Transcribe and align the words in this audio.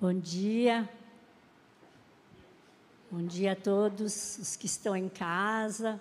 Bom 0.00 0.14
dia. 0.14 0.88
Bom 3.10 3.26
dia 3.26 3.50
a 3.50 3.56
todos 3.56 4.38
os 4.38 4.54
que 4.54 4.66
estão 4.66 4.94
em 4.94 5.08
casa 5.08 6.00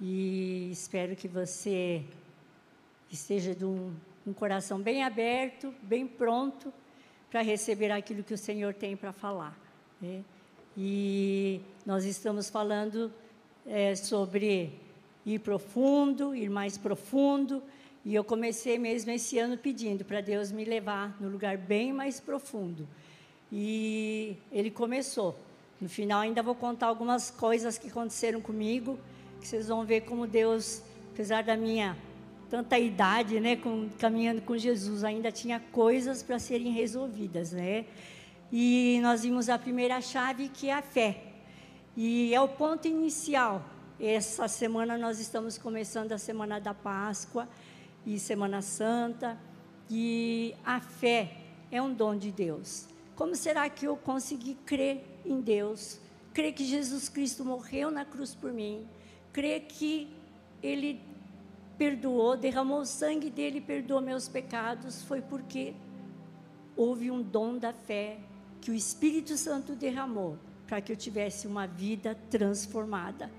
e 0.00 0.70
espero 0.70 1.16
que 1.16 1.26
você 1.26 2.04
esteja 3.10 3.52
de 3.52 3.64
um, 3.64 3.92
um 4.24 4.32
coração 4.32 4.80
bem 4.80 5.02
aberto, 5.02 5.74
bem 5.82 6.06
pronto 6.06 6.72
para 7.28 7.42
receber 7.42 7.90
aquilo 7.90 8.22
que 8.22 8.32
o 8.32 8.38
Senhor 8.38 8.72
tem 8.72 8.96
para 8.96 9.12
falar. 9.12 9.58
Né? 10.00 10.22
E 10.76 11.60
nós 11.84 12.04
estamos 12.04 12.48
falando 12.48 13.12
é, 13.66 13.96
sobre 13.96 14.72
ir 15.26 15.40
profundo, 15.40 16.32
ir 16.32 16.48
mais 16.48 16.78
profundo, 16.78 17.60
e 18.04 18.14
eu 18.14 18.22
comecei 18.22 18.78
mesmo 18.78 19.10
esse 19.10 19.36
ano 19.36 19.58
pedindo 19.58 20.04
para 20.04 20.20
Deus 20.20 20.52
me 20.52 20.64
levar 20.64 21.20
no 21.20 21.28
lugar 21.28 21.58
bem 21.58 21.92
mais 21.92 22.20
profundo. 22.20 22.86
E 23.52 24.36
ele 24.50 24.70
começou. 24.70 25.36
No 25.80 25.88
final, 25.88 26.20
ainda 26.20 26.42
vou 26.42 26.54
contar 26.54 26.86
algumas 26.86 27.30
coisas 27.30 27.76
que 27.78 27.88
aconteceram 27.88 28.40
comigo, 28.40 28.98
que 29.40 29.46
vocês 29.46 29.68
vão 29.68 29.84
ver 29.84 30.02
como 30.02 30.26
Deus, 30.26 30.82
apesar 31.12 31.42
da 31.42 31.56
minha 31.56 31.96
tanta 32.50 32.78
idade, 32.78 33.40
né, 33.40 33.56
com, 33.56 33.88
caminhando 33.98 34.40
com 34.40 34.56
Jesus, 34.56 35.04
ainda 35.04 35.32
tinha 35.32 35.60
coisas 35.72 36.22
para 36.22 36.38
serem 36.38 36.72
resolvidas, 36.72 37.52
né? 37.52 37.84
E 38.52 39.00
nós 39.02 39.22
vimos 39.22 39.48
a 39.48 39.58
primeira 39.58 40.00
chave, 40.00 40.48
que 40.48 40.68
é 40.68 40.74
a 40.74 40.82
fé. 40.82 41.22
E 41.96 42.32
é 42.34 42.40
o 42.40 42.48
ponto 42.48 42.86
inicial. 42.86 43.64
Essa 43.98 44.46
semana 44.46 44.96
nós 44.96 45.18
estamos 45.18 45.58
começando 45.58 46.12
a 46.12 46.18
semana 46.18 46.60
da 46.60 46.72
Páscoa 46.72 47.48
e 48.04 48.18
Semana 48.18 48.62
Santa, 48.62 49.36
e 49.90 50.54
a 50.64 50.80
fé 50.80 51.32
é 51.70 51.82
um 51.82 51.92
dom 51.92 52.16
de 52.16 52.30
Deus. 52.30 52.86
Como 53.16 53.34
será 53.34 53.68
que 53.70 53.86
eu 53.86 53.96
consegui 53.96 54.54
crer 54.66 55.02
em 55.24 55.40
Deus? 55.40 55.98
Crer 56.34 56.52
que 56.52 56.64
Jesus 56.64 57.08
Cristo 57.08 57.44
morreu 57.44 57.90
na 57.90 58.04
cruz 58.04 58.34
por 58.34 58.52
mim? 58.52 58.86
Crer 59.32 59.62
que 59.62 60.08
Ele 60.62 61.00
perdoou, 61.78 62.36
derramou 62.36 62.80
o 62.80 62.86
sangue 62.86 63.30
dele 63.30 63.60
perdoou 63.60 64.02
meus 64.02 64.28
pecados? 64.28 65.02
Foi 65.02 65.22
porque 65.22 65.74
houve 66.76 67.10
um 67.10 67.22
dom 67.22 67.56
da 67.56 67.72
fé 67.72 68.18
que 68.60 68.70
o 68.70 68.74
Espírito 68.74 69.36
Santo 69.38 69.74
derramou 69.74 70.36
para 70.66 70.82
que 70.82 70.92
eu 70.92 70.96
tivesse 70.96 71.46
uma 71.46 71.66
vida 71.66 72.14
transformada. 72.28 73.30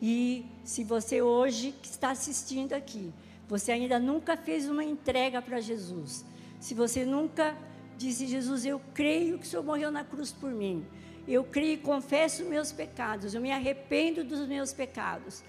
E 0.00 0.46
se 0.62 0.84
você 0.84 1.20
hoje 1.20 1.74
que 1.82 1.88
está 1.88 2.10
assistindo 2.10 2.74
aqui, 2.74 3.12
você 3.48 3.72
ainda 3.72 3.98
nunca 3.98 4.36
fez 4.36 4.68
uma 4.68 4.84
entrega 4.84 5.42
para 5.42 5.60
Jesus, 5.60 6.24
se 6.60 6.74
você 6.74 7.04
nunca 7.04 7.56
disse 7.96 8.26
Jesus: 8.26 8.64
Eu 8.64 8.80
creio 8.94 9.38
que 9.38 9.46
o 9.46 9.48
Senhor 9.48 9.62
morreu 9.62 9.90
na 9.90 10.04
cruz 10.04 10.32
por 10.32 10.50
mim. 10.50 10.86
Eu 11.26 11.42
creio 11.42 11.74
e 11.74 11.78
confesso 11.78 12.44
meus 12.44 12.70
pecados. 12.70 13.34
Eu 13.34 13.40
me 13.40 13.50
arrependo 13.50 14.22
dos 14.22 14.46
meus 14.46 14.72
pecados. 14.72 15.42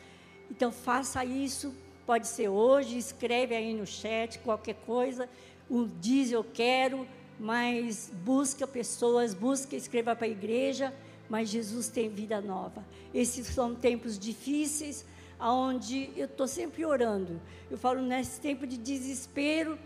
Então 0.49 0.71
faça 0.71 1.23
isso. 1.23 1.75
Pode 2.05 2.27
ser 2.27 2.49
hoje. 2.49 2.97
Escreve 2.97 3.55
aí 3.55 3.73
no 3.73 3.85
chat 3.85 4.39
qualquer 4.39 4.75
coisa. 4.85 5.29
O 5.69 5.85
diz 5.85 6.31
eu 6.31 6.43
quero, 6.43 7.05
mas 7.39 8.11
busca 8.23 8.65
pessoas, 8.65 9.33
busca 9.33 9.75
escreva 9.75 10.15
para 10.15 10.25
a 10.25 10.29
igreja. 10.29 10.93
Mas 11.29 11.49
Jesus 11.49 11.89
tem 11.89 12.09
vida 12.09 12.41
nova. 12.41 12.83
Esses 13.13 13.47
são 13.47 13.75
tempos 13.75 14.17
difíceis, 14.17 15.05
onde 15.39 16.09
eu 16.15 16.25
estou 16.25 16.47
sempre 16.47 16.85
orando. 16.85 17.39
Eu 17.69 17.77
falo 17.77 18.01
nesse 18.01 18.39
tempo 18.39 18.65
de 18.65 18.77
desespero 18.77 19.77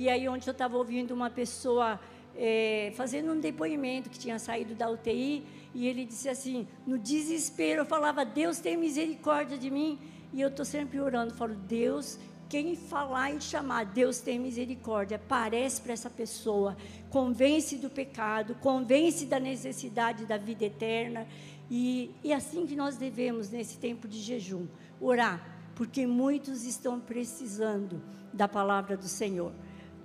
e 0.00 0.08
aí 0.08 0.26
onde 0.26 0.48
eu 0.48 0.52
estava 0.52 0.78
ouvindo 0.78 1.10
uma 1.10 1.28
pessoa 1.28 2.00
é, 2.34 2.90
fazendo 2.96 3.32
um 3.32 3.38
depoimento 3.38 4.08
que 4.08 4.18
tinha 4.18 4.38
saído 4.38 4.74
da 4.74 4.88
UTI, 4.88 5.44
e 5.74 5.86
ele 5.86 6.06
disse 6.06 6.26
assim, 6.26 6.66
no 6.86 6.98
desespero, 6.98 7.82
eu 7.82 7.84
falava, 7.84 8.24
Deus 8.24 8.58
tem 8.60 8.78
misericórdia 8.78 9.58
de 9.58 9.68
mim, 9.70 9.98
e 10.32 10.40
eu 10.40 10.48
estou 10.48 10.64
sempre 10.64 10.98
orando, 10.98 11.34
falo, 11.34 11.54
Deus, 11.54 12.18
quem 12.48 12.74
falar 12.76 13.32
e 13.32 13.42
chamar, 13.42 13.84
Deus 13.84 14.20
tem 14.20 14.38
misericórdia, 14.38 15.18
aparece 15.18 15.82
para 15.82 15.92
essa 15.92 16.08
pessoa, 16.08 16.78
convence 17.10 17.76
do 17.76 17.90
pecado, 17.90 18.54
convence 18.54 19.26
da 19.26 19.38
necessidade 19.38 20.24
da 20.24 20.38
vida 20.38 20.64
eterna, 20.64 21.26
e, 21.70 22.10
e 22.24 22.32
assim 22.32 22.66
que 22.66 22.74
nós 22.74 22.96
devemos, 22.96 23.50
nesse 23.50 23.76
tempo 23.76 24.08
de 24.08 24.18
jejum, 24.18 24.66
orar, 24.98 25.44
porque 25.74 26.06
muitos 26.06 26.64
estão 26.64 26.98
precisando 26.98 28.00
da 28.32 28.48
palavra 28.48 28.96
do 28.96 29.06
Senhor 29.06 29.52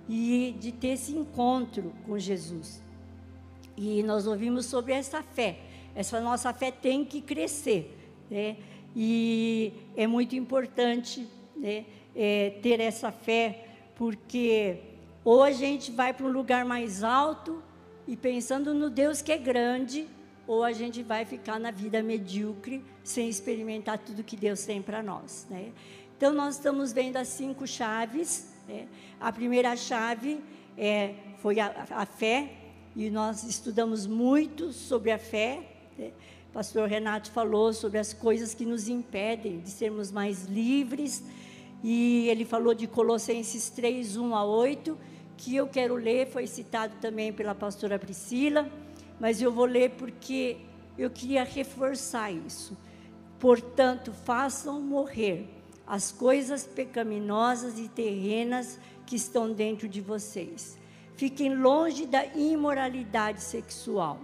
e 0.08 0.54
de 0.58 0.72
ter 0.72 0.88
esse 0.88 1.12
encontro 1.12 1.92
com 2.06 2.18
Jesus. 2.18 2.82
E 3.76 4.02
nós 4.02 4.26
ouvimos 4.26 4.66
sobre 4.66 4.92
essa 4.92 5.22
fé. 5.22 5.58
Essa 5.94 6.20
nossa 6.20 6.52
fé 6.52 6.70
tem 6.70 7.04
que 7.04 7.20
crescer, 7.20 7.96
né? 8.30 8.56
E 8.94 9.72
é 9.94 10.06
muito 10.06 10.34
importante 10.34 11.26
né, 11.54 11.84
é, 12.14 12.50
ter 12.62 12.80
essa 12.80 13.12
fé, 13.12 13.68
porque 13.94 14.78
ou 15.22 15.42
a 15.42 15.50
gente 15.50 15.90
vai 15.90 16.14
para 16.14 16.24
um 16.24 16.30
lugar 16.30 16.64
mais 16.64 17.02
alto 17.02 17.62
e 18.06 18.16
pensando 18.16 18.72
no 18.72 18.88
Deus 18.88 19.20
que 19.20 19.32
é 19.32 19.36
grande, 19.36 20.06
ou 20.46 20.62
a 20.62 20.72
gente 20.72 21.02
vai 21.02 21.24
ficar 21.24 21.58
na 21.58 21.70
vida 21.70 22.02
medíocre 22.02 22.82
sem 23.02 23.28
experimentar 23.28 23.98
tudo 23.98 24.22
que 24.22 24.36
Deus 24.36 24.64
tem 24.64 24.80
para 24.80 25.02
nós. 25.02 25.46
Né? 25.50 25.72
Então, 26.16 26.32
nós 26.32 26.54
estamos 26.54 26.92
vendo 26.92 27.16
as 27.16 27.28
cinco 27.28 27.66
chaves 27.66 28.55
né? 28.66 28.88
A 29.20 29.32
primeira 29.32 29.76
chave 29.76 30.40
é, 30.76 31.14
foi 31.38 31.60
a, 31.60 31.86
a, 31.90 32.06
fé, 32.06 32.50
e 32.94 33.10
nós 33.10 33.44
estudamos 33.44 34.06
muito 34.06 34.72
sobre 34.72 35.10
a 35.10 35.18
fé. 35.18 35.62
Né? 35.98 36.10
O 36.50 36.52
pastor 36.52 36.88
Renato 36.88 37.30
falou 37.30 37.72
sobre 37.72 37.98
as 37.98 38.12
coisas 38.12 38.54
que 38.54 38.64
nos 38.64 38.88
impedem 38.88 39.60
de 39.60 39.70
sermos 39.70 40.10
mais 40.10 40.44
livres, 40.46 41.22
e 41.84 42.28
ele 42.28 42.44
falou 42.44 42.74
de 42.74 42.86
Colossenses 42.86 43.70
3, 43.70 44.16
1 44.16 44.34
a 44.34 44.44
8, 44.44 44.98
que 45.36 45.54
eu 45.54 45.66
quero 45.66 45.94
ler, 45.94 46.26
foi 46.28 46.46
citado 46.46 46.94
também 47.00 47.32
pela 47.32 47.54
pastora 47.54 47.98
Priscila, 47.98 48.68
mas 49.20 49.40
eu 49.40 49.52
vou 49.52 49.66
ler 49.66 49.90
porque 49.90 50.56
eu 50.98 51.10
queria 51.10 51.44
reforçar 51.44 52.32
isso. 52.32 52.76
Portanto, 53.38 54.12
façam 54.24 54.80
morrer 54.80 55.55
as 55.86 56.10
coisas 56.10 56.66
pecaminosas 56.66 57.78
e 57.78 57.88
terrenas 57.88 58.78
que 59.06 59.14
estão 59.14 59.52
dentro 59.52 59.88
de 59.88 60.00
vocês. 60.00 60.76
Fiquem 61.14 61.54
longe 61.54 62.06
da 62.06 62.26
imoralidade 62.26 63.40
sexual, 63.42 64.18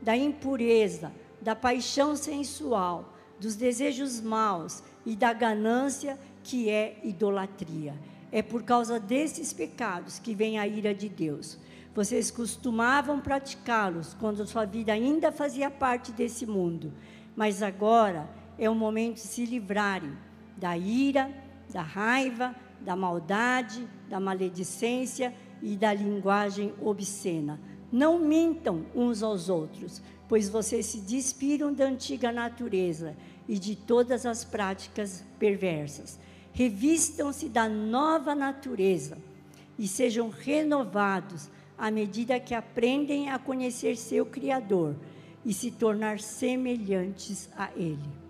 da 0.00 0.16
impureza, 0.16 1.12
da 1.42 1.56
paixão 1.56 2.14
sensual, 2.14 3.12
dos 3.40 3.56
desejos 3.56 4.20
maus 4.20 4.82
e 5.04 5.16
da 5.16 5.32
ganância 5.32 6.18
que 6.42 6.70
é 6.70 6.98
idolatria. 7.02 7.94
É 8.30 8.42
por 8.42 8.62
causa 8.62 9.00
desses 9.00 9.52
pecados 9.52 10.18
que 10.18 10.34
vem 10.34 10.58
a 10.58 10.66
ira 10.66 10.94
de 10.94 11.08
Deus. 11.08 11.58
Vocês 11.94 12.30
costumavam 12.30 13.20
praticá-los 13.20 14.14
quando 14.14 14.46
sua 14.46 14.64
vida 14.64 14.92
ainda 14.92 15.32
fazia 15.32 15.70
parte 15.70 16.12
desse 16.12 16.46
mundo, 16.46 16.92
mas 17.34 17.62
agora 17.62 18.28
é 18.56 18.70
o 18.70 18.74
momento 18.74 19.14
de 19.14 19.20
se 19.20 19.44
livrarem 19.44 20.12
da 20.58 20.76
ira, 20.76 21.30
da 21.70 21.82
raiva, 21.82 22.54
da 22.80 22.96
maldade, 22.96 23.86
da 24.08 24.18
maledicência 24.18 25.34
e 25.62 25.76
da 25.76 25.92
linguagem 25.92 26.74
obscena. 26.80 27.60
Não 27.90 28.18
mintam 28.18 28.84
uns 28.94 29.22
aos 29.22 29.48
outros, 29.48 30.02
pois 30.28 30.48
vocês 30.48 30.86
se 30.86 31.00
despiram 31.00 31.72
da 31.72 31.84
antiga 31.84 32.30
natureza 32.30 33.16
e 33.48 33.58
de 33.58 33.74
todas 33.74 34.26
as 34.26 34.44
práticas 34.44 35.24
perversas. 35.38 36.18
Revistam-se 36.52 37.48
da 37.48 37.68
nova 37.68 38.34
natureza 38.34 39.16
e 39.78 39.86
sejam 39.86 40.28
renovados 40.28 41.48
à 41.78 41.90
medida 41.90 42.40
que 42.40 42.54
aprendem 42.54 43.30
a 43.30 43.38
conhecer 43.38 43.96
seu 43.96 44.26
Criador 44.26 44.96
e 45.44 45.54
se 45.54 45.70
tornar 45.70 46.18
semelhantes 46.18 47.48
a 47.56 47.70
Ele 47.76 48.27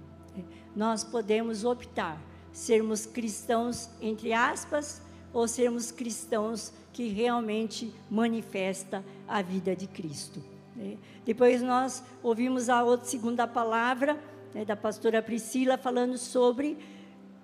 nós 0.78 1.02
podemos 1.02 1.64
optar 1.64 2.22
sermos 2.52 3.04
cristãos 3.04 3.90
entre 4.00 4.32
aspas 4.32 5.02
ou 5.32 5.48
sermos 5.48 5.90
cristãos 5.90 6.72
que 6.92 7.08
realmente 7.08 7.92
manifesta 8.08 9.04
a 9.26 9.42
vida 9.42 9.74
de 9.74 9.88
Cristo. 9.88 10.40
Né? 10.76 10.96
Depois 11.24 11.60
nós 11.62 12.04
ouvimos 12.22 12.68
a 12.68 12.84
outra 12.84 13.08
segunda 13.08 13.44
palavra 13.44 14.16
né, 14.54 14.64
da 14.64 14.76
pastora 14.76 15.20
Priscila 15.20 15.76
falando 15.76 16.16
sobre 16.16 16.78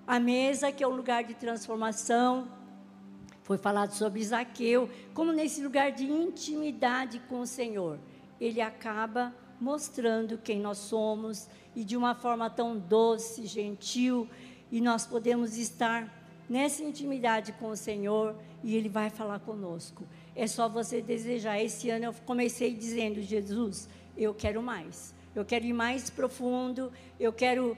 a 0.07 0.21
mesa 0.21 0.71
que 0.71 0.85
é 0.85 0.87
um 0.87 0.95
lugar 0.95 1.25
de 1.25 1.35
transformação. 1.35 2.47
Foi 3.43 3.59
falado 3.59 3.91
sobre 3.91 4.25
Zaqueu, 4.25 4.89
como 5.13 5.33
nesse 5.33 5.61
lugar 5.61 5.91
de 5.91 6.05
intimidade 6.05 7.21
com 7.29 7.41
o 7.41 7.47
Senhor, 7.49 7.99
ele 8.41 8.61
acaba 8.61 9.35
mostrando 9.61 10.39
quem 10.39 10.61
nós 10.61 10.79
somos 10.79 11.49
e 11.75 11.85
de 11.85 11.97
uma 11.97 12.15
forma 12.15 12.49
tão 12.49 12.79
doce, 12.79 13.47
gentil, 13.47 14.29
e 14.71 14.81
nós 14.81 15.07
podemos 15.07 15.57
estar 15.57 16.25
nessa 16.49 16.83
intimidade 16.83 17.53
com 17.53 17.69
o 17.69 17.77
Senhor 17.77 18.37
e 18.63 18.75
Ele 18.77 18.89
vai 18.89 19.11
falar 19.11 19.41
conosco. 19.41 20.07
É 20.35 20.47
só 20.47 20.69
você 20.69 21.01
desejar. 21.01 21.61
Esse 21.61 21.91
ano 21.91 22.07
eu 22.07 22.15
comecei 22.27 22.75
dizendo: 22.75 23.21
Jesus, 23.23 23.89
eu 24.17 24.35
quero 24.35 24.63
mais. 24.63 25.15
Eu 25.35 25.45
quero 25.45 25.65
ir 25.65 25.73
mais 25.73 26.11
profundo. 26.11 26.93
Eu 27.19 27.33
quero 27.33 27.77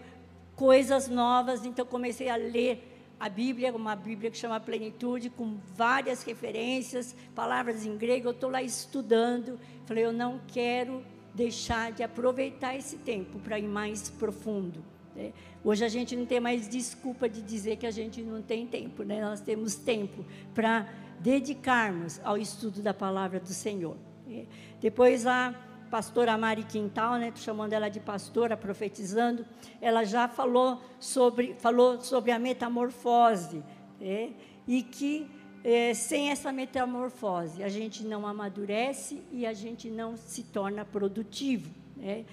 coisas 0.54 1.08
novas. 1.08 1.64
Então 1.64 1.84
comecei 1.84 2.28
a 2.28 2.36
ler 2.36 2.92
a 3.18 3.28
Bíblia, 3.28 3.74
uma 3.74 3.96
Bíblia 3.96 4.30
que 4.30 4.36
chama 4.36 4.60
Plenitude, 4.60 5.30
com 5.30 5.56
várias 5.74 6.22
referências, 6.22 7.16
palavras 7.34 7.84
em 7.84 7.96
grego. 7.96 8.28
Eu 8.28 8.32
estou 8.32 8.50
lá 8.50 8.62
estudando. 8.62 9.58
Falei: 9.86 10.04
eu 10.04 10.12
não 10.12 10.40
quero 10.48 11.02
deixar 11.36 11.92
de 11.92 12.02
aproveitar 12.02 12.74
esse 12.74 12.96
tempo 12.96 13.38
para 13.38 13.58
ir 13.58 13.68
mais 13.68 14.08
profundo. 14.08 14.82
Né? 15.14 15.32
Hoje 15.62 15.84
a 15.84 15.88
gente 15.88 16.16
não 16.16 16.24
tem 16.24 16.40
mais 16.40 16.66
desculpa 16.66 17.28
de 17.28 17.42
dizer 17.42 17.76
que 17.76 17.86
a 17.86 17.90
gente 17.90 18.22
não 18.22 18.40
tem 18.40 18.66
tempo, 18.66 19.02
né? 19.02 19.20
nós 19.20 19.40
temos 19.40 19.74
tempo 19.74 20.24
para 20.54 20.88
dedicarmos 21.20 22.20
ao 22.24 22.38
estudo 22.38 22.80
da 22.80 22.94
palavra 22.94 23.38
do 23.38 23.50
Senhor. 23.50 23.96
Né? 24.26 24.46
Depois 24.80 25.26
a 25.26 25.54
pastora 25.90 26.36
Mari 26.36 26.64
Quintal, 26.64 27.16
né, 27.16 27.32
chamando 27.36 27.72
ela 27.74 27.88
de 27.88 28.00
pastora, 28.00 28.56
profetizando, 28.56 29.46
ela 29.80 30.04
já 30.04 30.26
falou 30.26 30.80
sobre, 30.98 31.54
falou 31.58 32.00
sobre 32.00 32.32
a 32.32 32.38
metamorfose, 32.38 33.62
né? 34.00 34.30
e 34.66 34.82
que 34.82 35.30
é, 35.66 35.92
sem 35.94 36.30
essa 36.30 36.52
metamorfose, 36.52 37.60
a 37.60 37.68
gente 37.68 38.04
não 38.04 38.24
amadurece 38.24 39.20
e 39.32 39.44
a 39.44 39.52
gente 39.52 39.90
não 39.90 40.16
se 40.16 40.44
torna 40.44 40.84
produtivo. 40.84 41.68
Né? 41.96 42.24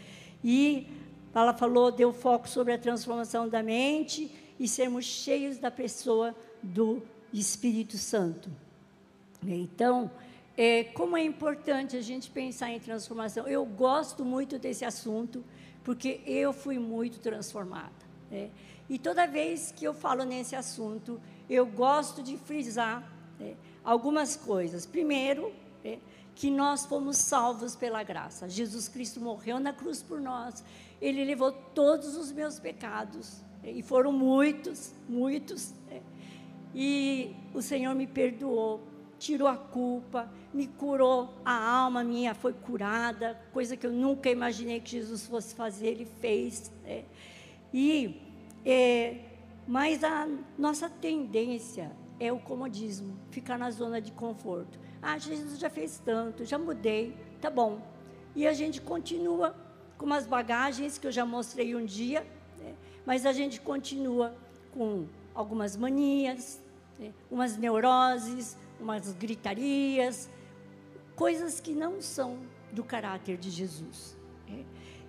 E 0.44 0.88
ela 1.34 1.52
falou, 1.52 1.92
deu 1.92 2.14
foco 2.14 2.48
sobre 2.48 2.74
a 2.74 2.78
transformação 2.78 3.50
da 3.50 3.64
mente 3.64 4.32
e 4.60 4.68
sermos 4.68 5.06
cheios 5.06 5.58
da 5.58 5.72
pessoa 5.72 6.36
do 6.62 7.02
Espírito 7.34 7.98
Santo. 7.98 8.52
Então, 9.44 10.12
é, 10.56 10.84
como 10.84 11.18
é 11.18 11.24
importante 11.24 11.98
a 11.98 12.02
gente 12.02 12.30
pensar 12.30 12.70
em 12.70 12.80
transformação. 12.80 13.48
Eu 13.48 13.66
gosto 13.66 14.24
muito 14.24 14.60
desse 14.60 14.86
assunto, 14.86 15.44
porque 15.84 16.22
eu 16.28 16.54
fui 16.54 16.78
muito 16.78 17.18
transformada. 17.18 17.90
Né? 18.30 18.52
E 18.88 19.00
toda 19.00 19.26
vez 19.26 19.74
que 19.76 19.86
eu 19.86 19.94
falo 19.96 20.24
nesse 20.24 20.56
assunto, 20.56 21.20
eu 21.50 21.66
gosto 21.66 22.22
de 22.22 22.38
frisar 22.38 23.13
é, 23.40 23.56
algumas 23.84 24.36
coisas. 24.36 24.86
Primeiro, 24.86 25.52
é, 25.84 25.98
que 26.36 26.50
nós 26.50 26.86
fomos 26.86 27.18
salvos 27.18 27.76
pela 27.76 28.04
graça. 28.04 28.50
Jesus 28.50 28.88
Cristo 28.88 29.20
morreu 29.20 29.60
na 29.60 29.74
cruz 29.74 30.02
por 30.02 30.20
nós. 30.20 30.64
Ele 31.02 31.24
levou 31.24 31.52
todos 31.52 32.16
os 32.16 32.32
meus 32.32 32.60
pecados. 32.60 33.42
É, 33.64 33.72
e 33.72 33.82
foram 33.82 34.12
muitos, 34.12 34.94
muitos. 35.08 35.74
É, 35.90 36.02
e 36.74 37.36
o 37.54 37.62
Senhor 37.62 37.94
me 37.94 38.08
perdoou, 38.08 38.82
tirou 39.20 39.48
a 39.48 39.56
culpa, 39.56 40.30
me 40.54 40.68
curou, 40.68 41.34
a 41.46 41.82
alma 41.82 42.04
minha 42.04 42.34
foi 42.34 42.54
curada, 42.54 43.40
coisa 43.54 43.78
que 43.78 43.86
eu 43.86 43.92
nunca 43.92 44.30
imaginei 44.30 44.80
que 44.80 44.92
Jesus 44.92 45.26
fosse 45.26 45.54
fazer, 45.54 45.88
Ele 45.88 46.06
fez. 46.20 46.72
É. 46.86 47.04
E, 47.74 48.20
é, 48.66 49.20
mas 49.68 50.04
a 50.04 50.28
nossa 50.58 50.90
tendência 50.90 51.92
é 52.20 52.32
o 52.32 52.40
comodismo, 52.40 53.18
ficar 53.30 53.58
na 53.58 53.72
zona 53.72 54.02
de 54.02 54.12
conforto. 54.12 54.80
Ah, 55.02 55.18
Jesus 55.18 55.60
já 55.60 55.70
fez 55.70 56.02
tanto, 56.04 56.46
já 56.46 56.58
mudei, 56.58 57.16
tá 57.42 57.50
bom. 57.50 57.82
E 58.36 58.48
a 58.48 58.54
gente 58.54 58.82
continua 58.82 59.56
com 59.98 60.06
umas 60.06 60.26
bagagens 60.26 60.98
que 60.98 61.08
eu 61.08 61.12
já 61.12 61.26
mostrei 61.26 61.76
um 61.76 61.86
dia, 61.86 62.26
né? 62.60 62.74
mas 63.06 63.26
a 63.26 63.34
gente 63.34 63.62
continua 63.62 64.36
com 64.72 65.06
algumas 65.36 65.76
manias, 65.76 66.62
né? 66.98 67.14
umas 67.30 67.58
neuroses, 67.58 68.58
umas 68.80 69.12
gritarias, 69.14 70.30
coisas 71.16 71.60
que 71.60 71.74
não 71.74 72.02
são 72.02 72.40
do 72.72 72.84
caráter 72.84 73.38
de 73.38 73.50
Jesus. 73.50 74.18
Né? 74.48 74.66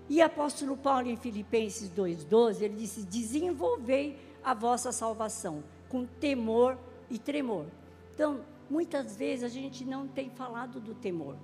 E 0.08 0.20
apóstolo 0.20 0.76
Paulo, 0.76 1.08
em 1.08 1.16
Filipenses 1.16 1.90
2,12, 1.90 2.62
ele 2.62 2.74
disse: 2.74 3.02
Desenvolvei 3.04 4.18
a 4.42 4.52
vossa 4.52 4.92
salvação 4.92 5.64
com 5.88 6.04
temor 6.04 6.76
e 6.76 6.93
tremor. 7.18 7.66
Então, 8.14 8.40
muitas 8.70 9.16
vezes 9.16 9.44
a 9.44 9.48
gente 9.48 9.84
não 9.84 10.06
tem 10.06 10.30
falado 10.30 10.80
do 10.80 10.94
temor. 10.94 11.36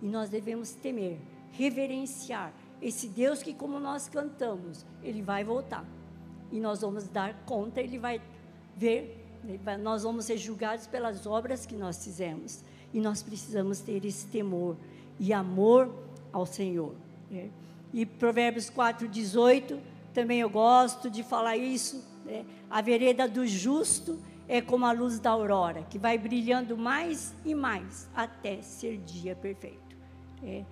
E 0.00 0.06
nós 0.06 0.28
devemos 0.28 0.72
temer, 0.72 1.18
reverenciar 1.52 2.52
esse 2.80 3.08
Deus 3.08 3.42
que, 3.42 3.52
como 3.52 3.80
nós 3.80 4.08
cantamos, 4.08 4.86
ele 5.02 5.22
vai 5.22 5.42
voltar. 5.42 5.84
E 6.52 6.60
nós 6.60 6.80
vamos 6.80 7.08
dar 7.08 7.34
conta, 7.44 7.80
ele 7.80 7.98
vai 7.98 8.22
ver, 8.76 9.24
vai, 9.64 9.76
nós 9.76 10.02
vamos 10.04 10.24
ser 10.24 10.38
julgados 10.38 10.86
pelas 10.86 11.26
obras 11.26 11.66
que 11.66 11.74
nós 11.74 12.02
fizemos. 12.02 12.62
E 12.94 13.00
nós 13.00 13.22
precisamos 13.22 13.80
ter 13.80 14.04
esse 14.04 14.26
temor 14.28 14.76
e 15.18 15.32
amor 15.32 15.92
ao 16.32 16.46
Senhor. 16.46 16.94
Né? 17.30 17.50
E 17.92 18.06
Provérbios 18.06 18.70
4, 18.70 19.08
18, 19.08 19.78
também 20.14 20.40
eu 20.40 20.48
gosto 20.48 21.10
de 21.10 21.22
falar 21.22 21.56
isso. 21.56 22.04
Né? 22.24 22.44
A 22.70 22.80
vereda 22.80 23.28
do 23.28 23.46
justo 23.46 24.18
é 24.48 24.62
como 24.62 24.86
a 24.86 24.92
luz 24.92 25.20
da 25.20 25.30
aurora, 25.30 25.82
que 25.82 25.98
vai 25.98 26.16
brilhando 26.16 26.76
mais 26.76 27.34
e 27.44 27.54
mais 27.54 28.08
até 28.14 28.62
ser 28.62 28.96
dia 28.96 29.36
perfeito. 29.36 29.96
É. 30.42 30.64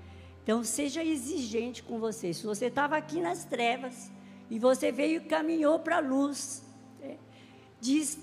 Então, 0.43 0.65
seja 0.65 1.05
exigente 1.05 1.83
com 1.83 1.99
você. 2.01 2.33
Se 2.33 2.47
você 2.47 2.67
estava 2.67 2.97
aqui 2.97 3.21
nas 3.21 3.45
trevas 3.45 4.11
e 4.49 4.59
você 4.59 4.91
veio 4.91 5.21
e 5.21 5.25
caminhou 5.25 5.79
para 5.79 5.97
a 5.97 6.01
luz, 6.01 6.65
é, 7.03 7.17
diz 7.79 8.19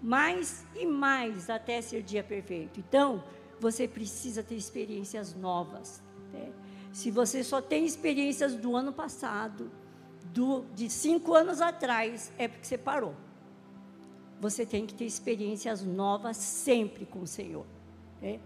mais 0.00 0.64
e 0.76 0.86
mais 0.86 1.50
até 1.50 1.82
ser 1.82 2.02
dia 2.02 2.22
perfeito. 2.22 2.78
Então, 2.78 3.24
você 3.58 3.88
precisa 3.88 4.42
ter 4.42 4.54
experiências 4.54 5.34
novas. 5.34 6.00
É. 6.32 6.48
Se 6.92 7.10
você 7.10 7.42
só 7.42 7.60
tem 7.60 7.84
experiências 7.84 8.54
do 8.54 8.76
ano 8.76 8.92
passado, 8.92 9.68
do, 10.26 10.64
de 10.74 10.88
cinco 10.88 11.34
anos 11.34 11.60
atrás, 11.60 12.32
é 12.38 12.46
porque 12.46 12.66
você 12.66 12.78
parou 12.78 13.16
você 14.42 14.66
tem 14.66 14.84
que 14.84 14.92
ter 14.92 15.04
experiências 15.04 15.84
novas 15.84 16.36
sempre 16.36 17.06
com 17.06 17.20
o 17.20 17.26
Senhor. 17.28 17.64
Né? 18.20 18.40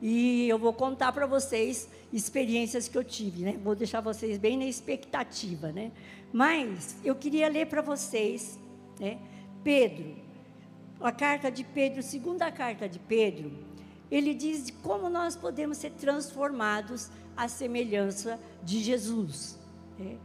E 0.00 0.48
eu 0.48 0.58
vou 0.58 0.72
contar 0.72 1.12
para 1.12 1.26
vocês 1.26 1.90
experiências 2.10 2.88
que 2.88 2.96
eu 2.96 3.04
tive, 3.04 3.44
né? 3.44 3.60
Vou 3.62 3.74
deixar 3.74 4.00
vocês 4.00 4.38
bem 4.38 4.56
na 4.56 4.64
expectativa, 4.64 5.70
né? 5.70 5.92
Mas 6.32 6.96
eu 7.04 7.14
queria 7.14 7.48
ler 7.48 7.66
para 7.66 7.82
vocês, 7.82 8.58
né? 8.98 9.18
Pedro, 9.62 10.16
a 10.98 11.12
carta 11.12 11.50
de 11.50 11.64
Pedro, 11.64 12.02
segunda 12.02 12.50
carta 12.50 12.88
de 12.88 12.98
Pedro, 12.98 13.52
ele 14.10 14.32
diz 14.32 14.64
de 14.64 14.72
como 14.72 15.10
nós 15.10 15.36
podemos 15.36 15.76
ser 15.76 15.90
transformados 15.90 17.10
à 17.36 17.46
semelhança 17.46 18.40
de 18.62 18.80
Jesus. 18.80 19.58
Né? 19.98 20.16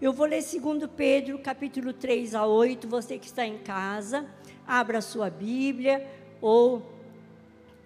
Eu 0.00 0.12
vou 0.12 0.26
ler 0.26 0.42
segundo 0.42 0.88
Pedro, 0.88 1.38
capítulo 1.40 1.92
3 1.92 2.34
a 2.36 2.46
8, 2.46 2.86
você 2.88 3.18
que 3.18 3.26
está 3.26 3.44
em 3.44 3.58
casa, 3.58 4.26
abra 4.66 5.00
sua 5.00 5.30
Bíblia 5.30 6.06
ou 6.40 6.82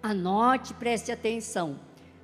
anote, 0.01 0.73
preste 0.73 1.11
atenção. 1.11 1.79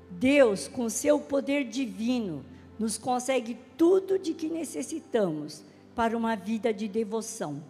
Deus, 0.10 0.68
com 0.68 0.90
seu 0.90 1.20
poder 1.20 1.66
divino, 1.66 2.44
nos 2.80 2.98
consegue 2.98 3.58
tudo 3.78 4.18
de 4.18 4.34
que 4.34 4.50
necessitamos 4.50 5.64
para 5.96 6.18
uma 6.18 6.36
vida 6.36 6.74
de 6.74 6.88
devoção, 6.88 7.62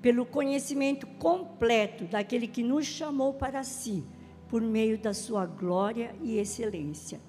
pelo 0.00 0.24
conhecimento 0.24 1.06
completo 1.06 2.04
daquele 2.04 2.46
que 2.46 2.62
nos 2.62 2.86
chamou 2.86 3.34
para 3.34 3.62
si, 3.62 4.04
por 4.48 4.60
meio 4.60 4.98
da 4.98 5.12
sua 5.12 5.46
glória 5.46 6.14
e 6.22 6.38
excelência. 6.38 7.20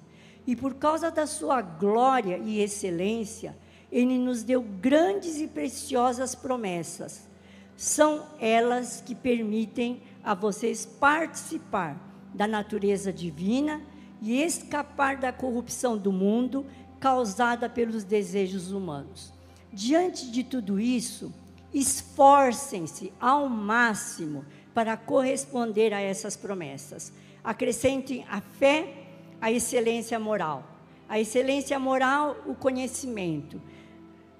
E 0.46 0.56
por 0.56 0.74
causa 0.74 1.10
da 1.10 1.26
sua 1.26 1.62
glória 1.62 2.38
e 2.38 2.60
excelência, 2.60 3.56
ele 3.90 4.18
nos 4.18 4.42
deu 4.42 4.62
grandes 4.62 5.40
e 5.40 5.46
preciosas 5.46 6.34
promessas 6.34 7.31
são 7.76 8.26
elas 8.40 9.02
que 9.04 9.14
permitem 9.14 10.02
a 10.22 10.34
vocês 10.34 10.86
participar 10.86 11.96
da 12.34 12.46
natureza 12.46 13.12
divina 13.12 13.80
e 14.20 14.40
escapar 14.40 15.16
da 15.16 15.32
corrupção 15.32 15.98
do 15.98 16.12
mundo 16.12 16.64
causada 17.00 17.68
pelos 17.68 18.04
desejos 18.04 18.70
humanos. 18.70 19.32
Diante 19.72 20.30
de 20.30 20.44
tudo 20.44 20.78
isso, 20.78 21.32
esforcem-se 21.74 23.12
ao 23.18 23.48
máximo 23.48 24.44
para 24.72 24.96
corresponder 24.96 25.92
a 25.92 26.00
essas 26.00 26.36
promessas. 26.36 27.12
Acrescentem 27.42 28.24
a 28.28 28.40
fé, 28.40 29.06
a 29.40 29.50
excelência 29.50 30.18
moral. 30.18 30.64
A 31.08 31.18
excelência 31.18 31.78
moral, 31.78 32.36
o 32.46 32.54
conhecimento. 32.54 33.60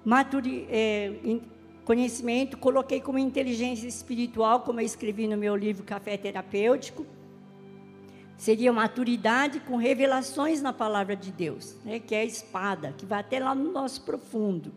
Maturi, 0.04 0.66
é, 0.70 1.12
Conhecimento, 1.84 2.56
coloquei 2.56 3.00
como 3.00 3.18
inteligência 3.18 3.88
espiritual, 3.88 4.60
como 4.60 4.80
eu 4.80 4.86
escrevi 4.86 5.26
no 5.26 5.36
meu 5.36 5.56
livro 5.56 5.82
Café 5.82 6.16
Terapêutico. 6.16 7.04
Seria 8.36 8.72
maturidade 8.72 9.60
com 9.60 9.76
revelações 9.76 10.62
na 10.62 10.72
palavra 10.72 11.16
de 11.16 11.32
Deus, 11.32 11.76
né, 11.84 11.98
que 11.98 12.14
é 12.14 12.20
a 12.20 12.24
espada, 12.24 12.92
que 12.96 13.06
vai 13.06 13.20
até 13.20 13.38
lá 13.38 13.54
no 13.54 13.70
nosso 13.72 14.02
profundo. 14.02 14.72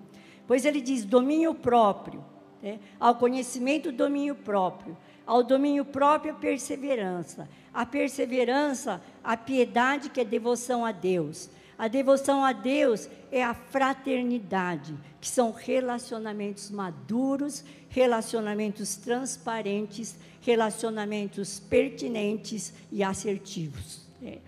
Pois 0.48 0.66
ele 0.66 0.82
diz 0.82 1.06
domínio 1.06 1.54
próprio, 1.54 2.24
né, 2.62 2.80
ao 3.00 3.16
conhecimento, 3.16 3.92
domínio 3.92 4.36
próprio, 4.36 4.96
Ao 5.26 5.42
domínio 5.42 5.84
próprio, 5.84 6.34
a 6.34 6.36
perseverança. 6.36 7.50
A 7.74 7.86
perseverança, 7.86 9.02
a 9.24 9.36
piedade, 9.36 10.10
que 10.10 10.22
é 10.22 10.24
devoção 10.24 10.86
a 10.86 10.92
Deus. 10.92 11.50
A 11.78 11.88
devoção 11.88 12.44
a 12.44 12.54
Deus 12.54 13.10
é 13.32 13.44
a 13.44 13.54
fraternidade, 13.54 14.96
que 15.20 15.28
são 15.28 15.52
relacionamentos 15.52 16.72
maduros, 16.72 17.64
relacionamentos 17.90 18.96
transparentes, 18.96 20.16
relacionamentos 20.42 21.60
pertinentes 21.60 22.74
e 22.92 23.04
assertivos. 23.04 24.08
É. 24.24 24.40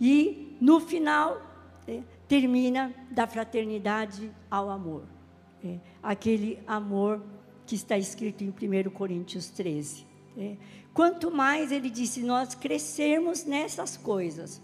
E, 0.00 0.56
no 0.60 0.80
final, 0.80 1.40
é, 1.86 2.00
termina 2.26 2.92
da 3.10 3.26
fraternidade 3.26 4.30
ao 4.50 4.70
amor. 4.70 5.04
É, 5.64 5.78
aquele 6.02 6.58
amor 6.66 7.22
que 7.66 7.74
está 7.74 7.98
escrito 7.98 8.42
em 8.42 8.48
1 8.48 8.90
Coríntios 8.90 9.48
13. 9.50 10.06
É. 10.38 10.56
Quanto 10.94 11.30
mais, 11.30 11.70
ele 11.70 11.90
disse, 11.90 12.22
nós 12.22 12.54
crescermos 12.54 13.44
nessas 13.44 13.96
coisas, 13.96 14.60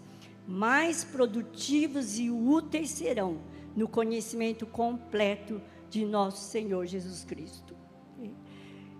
mais 0.49 1.03
produtivos 1.03 2.17
e 2.17 2.31
úteis 2.31 2.89
serão 2.89 3.39
no 3.75 3.87
conhecimento 3.87 4.65
completo 4.65 5.61
de 5.91 6.03
nosso 6.03 6.49
Senhor 6.49 6.87
Jesus 6.87 7.23
Cristo. 7.23 7.75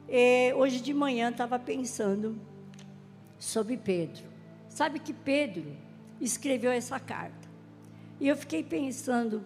É, 0.07 0.53
hoje 0.55 0.79
de 0.79 0.93
manhã 0.93 1.31
estava 1.31 1.57
pensando 1.57 2.39
sobre 3.39 3.77
Pedro. 3.77 4.25
Sabe 4.67 4.99
que 4.99 5.11
Pedro 5.11 5.75
escreveu 6.21 6.71
essa 6.71 6.99
carta. 6.99 7.49
E 8.19 8.27
eu 8.27 8.37
fiquei 8.37 8.63
pensando 8.63 9.43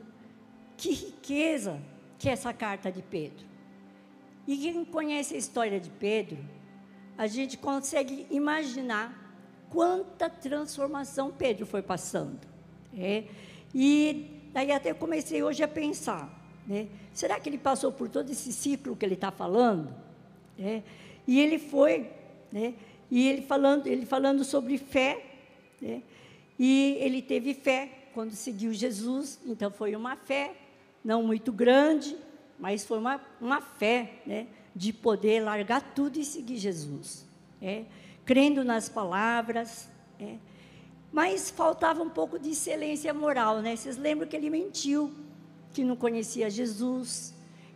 que 0.76 0.92
riqueza 0.92 1.82
que 2.20 2.28
é 2.28 2.34
essa 2.34 2.52
carta 2.52 2.92
de 2.92 3.02
Pedro. 3.02 3.46
E 4.46 4.58
quem 4.58 4.84
conhece 4.84 5.36
a 5.36 5.38
história 5.38 5.80
de 5.80 5.90
Pedro, 5.90 6.38
a 7.18 7.28
gente 7.28 7.58
consegue 7.58 8.28
imaginar 8.30 9.23
quanta 9.74 10.30
transformação 10.30 11.32
Pedro 11.32 11.66
foi 11.66 11.82
passando. 11.82 12.40
É? 12.96 13.24
E 13.74 14.44
daí 14.54 14.72
até 14.72 14.94
comecei 14.94 15.42
hoje 15.42 15.64
a 15.64 15.68
pensar, 15.68 16.30
né? 16.68 16.88
será 17.12 17.40
que 17.40 17.50
ele 17.50 17.58
passou 17.58 17.92
por 17.92 18.08
todo 18.08 18.32
esse 18.32 18.54
ciclo 18.54 18.96
que 18.96 19.04
ele 19.04 19.16
está 19.16 19.32
falando? 19.32 19.92
É? 20.60 20.84
E 21.28 21.40
ele 21.40 21.58
foi, 21.58 22.12
né? 22.52 22.76
e 23.10 23.28
ele 23.28 23.42
falando, 23.42 23.88
ele 23.88 24.06
falando 24.06 24.44
sobre 24.44 24.78
fé, 24.78 25.26
né? 25.82 26.04
e 26.60 26.96
ele 27.00 27.24
teve 27.24 27.56
fé 27.56 27.90
quando 28.14 28.34
seguiu 28.34 28.72
Jesus, 28.72 29.40
então 29.44 29.72
foi 29.72 29.96
uma 29.96 30.16
fé, 30.16 30.54
não 31.04 31.24
muito 31.24 31.52
grande, 31.52 32.16
mas 32.60 32.86
foi 32.86 33.00
uma, 33.00 33.20
uma 33.42 33.60
fé 33.60 34.22
né? 34.24 34.46
de 34.76 34.94
poder 34.94 35.44
largar 35.44 35.82
tudo 35.96 36.20
e 36.20 36.24
seguir 36.24 36.58
Jesus. 36.58 37.28
É? 37.60 37.86
Crendo 38.26 38.64
nas 38.64 38.90
palavras. 38.90 39.90
É. 40.20 40.36
Mas 41.12 41.50
faltava 41.50 42.02
um 42.02 42.10
pouco 42.10 42.40
de 42.40 42.52
excelência 42.52 43.14
moral, 43.14 43.62
né? 43.62 43.76
Vocês 43.76 43.98
lembram 43.98 44.28
que 44.28 44.36
ele 44.36 44.50
mentiu, 44.50 45.12
que 45.72 45.84
não 45.84 45.96
conhecia 45.96 46.50
Jesus, 46.50 47.34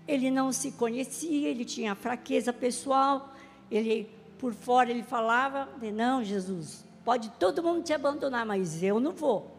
ele 0.07 0.31
não 0.31 0.51
se 0.51 0.71
conhecia, 0.71 1.49
ele 1.49 1.65
tinha 1.65 1.93
fraqueza 1.93 2.51
pessoal, 2.51 3.33
ele 3.69 4.09
por 4.39 4.53
fora 4.53 4.91
ele 4.91 5.03
falava, 5.03 5.67
não, 5.93 6.23
Jesus, 6.23 6.85
pode 7.03 7.29
todo 7.39 7.63
mundo 7.63 7.83
te 7.83 7.91
abandonar, 7.91 8.45
mas 8.45 8.83
eu 8.83 8.99
não 8.99 9.11
vou. 9.11 9.55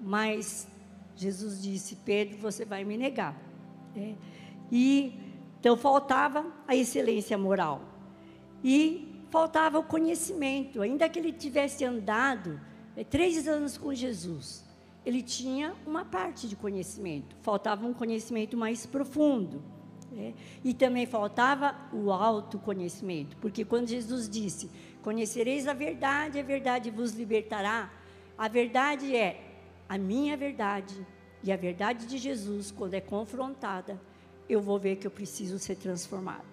Mas 0.00 0.68
Jesus 1.16 1.60
disse, 1.60 1.96
Pedro, 1.96 2.38
você 2.38 2.64
vai 2.64 2.84
me 2.84 2.96
negar. 2.96 3.36
É. 3.96 4.14
E 4.70 5.12
então 5.58 5.76
faltava 5.76 6.46
a 6.66 6.74
excelência 6.74 7.36
moral. 7.36 7.82
E 8.64 9.09
faltava 9.30 9.78
o 9.78 9.82
conhecimento. 9.82 10.82
Ainda 10.82 11.08
que 11.08 11.18
ele 11.18 11.32
tivesse 11.32 11.84
andado 11.84 12.60
é, 12.96 13.04
três 13.04 13.48
anos 13.48 13.78
com 13.78 13.94
Jesus, 13.94 14.64
ele 15.06 15.22
tinha 15.22 15.74
uma 15.86 16.04
parte 16.04 16.48
de 16.48 16.56
conhecimento. 16.56 17.36
Faltava 17.42 17.86
um 17.86 17.94
conhecimento 17.94 18.56
mais 18.56 18.84
profundo. 18.84 19.62
É, 20.16 20.32
e 20.64 20.74
também 20.74 21.06
faltava 21.06 21.76
o 21.92 22.10
autoconhecimento, 22.10 23.36
porque 23.36 23.64
quando 23.64 23.86
Jesus 23.86 24.28
disse: 24.28 24.68
Conhecereis 25.04 25.68
a 25.68 25.72
verdade, 25.72 26.36
a 26.36 26.42
verdade 26.42 26.90
vos 26.90 27.12
libertará, 27.12 27.88
a 28.36 28.48
verdade 28.48 29.14
é 29.14 29.40
a 29.88 29.96
minha 29.96 30.36
verdade 30.36 31.06
e 31.44 31.52
a 31.52 31.56
verdade 31.56 32.06
de 32.06 32.18
Jesus, 32.18 32.72
quando 32.72 32.94
é 32.94 33.00
confrontada, 33.00 34.00
eu 34.48 34.60
vou 34.60 34.80
ver 34.80 34.96
que 34.96 35.06
eu 35.06 35.12
preciso 35.12 35.60
ser 35.60 35.76
transformado. 35.76 36.44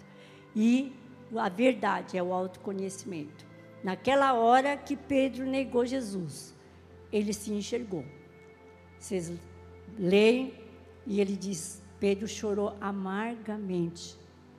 E 0.56 0.94
a 1.36 1.50
verdade 1.50 2.18
é 2.18 2.24
o 2.24 2.34
autoconhecimento. 2.34 3.46
Naquela 3.84 4.34
hora 4.34 4.78
que 4.78 4.96
Pedro 4.96 5.46
negou 5.46 5.86
Jesus, 5.86 6.56
ele 7.12 7.34
se 7.34 7.52
enxergou. 7.52 8.04
Vocês 9.00 9.32
leem 9.98 10.54
e 11.06 11.22
ele 11.22 11.36
diz: 11.36 11.82
Pedro 12.00 12.28
chorou 12.28 12.76
amargamente. 12.80 14.18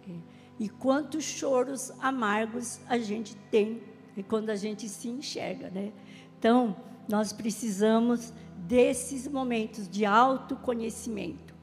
É. 0.08 0.12
E 0.58 0.68
quantos 0.68 1.24
choros 1.24 1.92
amargos 2.00 2.80
a 2.88 2.98
gente 2.98 3.36
tem 3.50 3.82
quando 4.28 4.50
a 4.50 4.56
gente 4.56 4.88
se 4.88 5.08
enxerga, 5.08 5.70
né? 5.70 5.92
Então, 6.38 6.76
nós 7.08 7.32
precisamos 7.32 8.32
desses 8.56 9.28
momentos 9.28 9.88
de 9.88 10.04
autoconhecimento. 10.04 11.54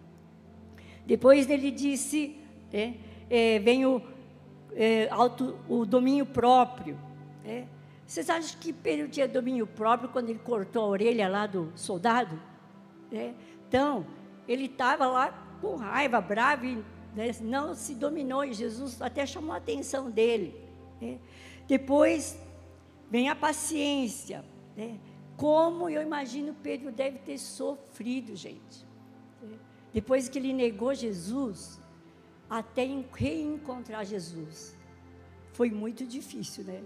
Depois 1.05 1.49
ele 1.49 1.71
disse: 1.71 2.37
é, 2.71 2.93
é, 3.29 3.59
vem 3.59 3.85
o 3.85 4.01
é, 4.75 5.07
auto, 5.09 5.57
o 5.69 5.85
domínio 5.85 6.25
próprio. 6.25 6.99
É. 7.43 7.65
Vocês 8.05 8.29
acham 8.29 8.59
que 8.59 8.71
Pedro 8.71 9.07
tinha 9.07 9.27
domínio 9.27 9.65
próprio 9.65 10.09
quando 10.09 10.29
ele 10.29 10.39
cortou 10.39 10.83
a 10.83 10.87
orelha 10.87 11.27
lá 11.27 11.47
do 11.47 11.71
soldado? 11.75 12.39
É. 13.11 13.33
Então, 13.67 14.05
ele 14.47 14.65
estava 14.65 15.07
lá 15.07 15.57
com 15.61 15.75
raiva, 15.75 16.21
bravo, 16.21 16.65
e, 16.65 16.83
né, 17.15 17.31
não 17.41 17.73
se 17.73 17.95
dominou, 17.95 18.43
e 18.43 18.53
Jesus 18.53 19.01
até 19.01 19.25
chamou 19.25 19.53
a 19.53 19.57
atenção 19.57 20.11
dele. 20.11 20.53
É. 21.01 21.17
Depois 21.67 22.37
vem 23.09 23.29
a 23.29 23.35
paciência. 23.35 24.43
Né? 24.75 24.99
Como 25.37 25.89
eu 25.89 26.01
imagino 26.01 26.53
Pedro 26.61 26.91
deve 26.91 27.19
ter 27.19 27.37
sofrido, 27.37 28.35
gente. 28.35 28.85
É. 29.43 29.55
Depois 29.93 30.29
que 30.29 30.37
ele 30.37 30.53
negou 30.53 30.93
Jesus, 30.93 31.79
até 32.59 32.87
reencontrar 33.13 34.05
Jesus. 34.05 34.75
Foi 35.53 35.69
muito 35.69 36.05
difícil, 36.05 36.63
né? 36.63 36.83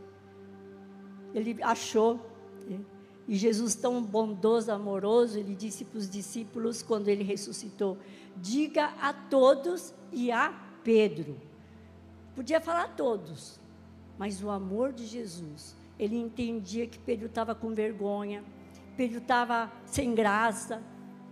Ele 1.34 1.62
achou, 1.62 2.20
né? 2.68 2.80
e 3.28 3.36
Jesus, 3.36 3.76
tão 3.76 4.02
bondoso, 4.02 4.72
amoroso, 4.72 5.38
ele 5.38 5.54
disse 5.54 5.86
para 5.86 6.00
os 6.00 6.10
discípulos, 6.10 6.82
quando 6.82 7.08
ele 7.08 7.24
ressuscitou: 7.24 7.98
diga 8.36 8.86
a 9.00 9.14
todos 9.14 9.94
e 10.12 10.32
a 10.32 10.52
Pedro. 10.84 11.38
Podia 12.36 12.60
falar 12.60 12.86
a 12.86 12.90
todos, 12.90 13.60
mas 14.18 14.44
o 14.44 14.50
amor 14.50 14.92
de 14.92 15.06
Jesus, 15.06 15.76
ele 16.00 16.18
entendia 16.18 16.88
que 16.88 16.98
Pedro 16.98 17.28
estava 17.28 17.54
com 17.54 17.74
vergonha, 17.74 18.44
Pedro 18.98 19.20
estava 19.20 19.72
sem 19.86 20.16
graça, 20.16 20.82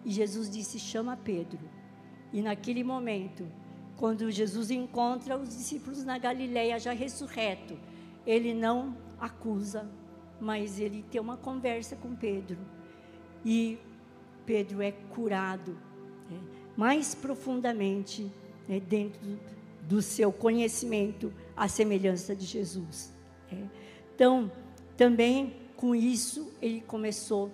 e 0.05 0.11
Jesus 0.11 0.49
disse: 0.49 0.77
chama 0.77 1.17
Pedro. 1.17 1.59
E 2.31 2.41
naquele 2.41 2.83
momento, 2.83 3.47
quando 3.97 4.29
Jesus 4.29 4.69
encontra 4.69 5.37
os 5.37 5.49
discípulos 5.49 6.05
na 6.05 6.17
Galileia 6.19 6.79
já 6.79 6.93
ressurreto, 6.93 7.77
ele 8.25 8.53
não 8.53 8.95
acusa, 9.19 9.89
mas 10.39 10.79
ele 10.79 11.03
tem 11.09 11.19
uma 11.19 11.35
conversa 11.35 11.95
com 11.95 12.15
Pedro. 12.15 12.59
E 13.43 13.79
Pedro 14.45 14.83
é 14.83 14.91
curado 14.91 15.71
né, 16.29 16.39
mais 16.75 17.15
profundamente 17.15 18.31
né, 18.67 18.79
dentro 18.79 19.39
do 19.81 20.01
seu 20.01 20.31
conhecimento, 20.31 21.33
à 21.55 21.67
semelhança 21.67 22.35
de 22.35 22.45
Jesus. 22.45 23.11
Né. 23.51 23.67
Então, 24.13 24.51
também 24.95 25.55
com 25.75 25.95
isso, 25.95 26.51
ele 26.61 26.81
começou, 26.81 27.51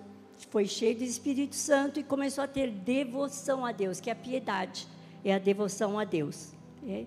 foi 0.50 0.66
cheio 0.66 0.96
do 0.96 1.04
Espírito 1.04 1.54
Santo 1.54 2.00
e 2.00 2.02
começou 2.02 2.44
a 2.44 2.48
ter 2.48 2.70
devoção 2.70 3.64
a 3.64 3.72
Deus, 3.72 3.98
que 3.98 4.10
é 4.10 4.12
a 4.12 4.16
piedade 4.16 4.93
é 5.24 5.34
a 5.34 5.38
devoção 5.38 5.98
a 5.98 6.04
Deus. 6.04 6.52
É? 6.86 7.06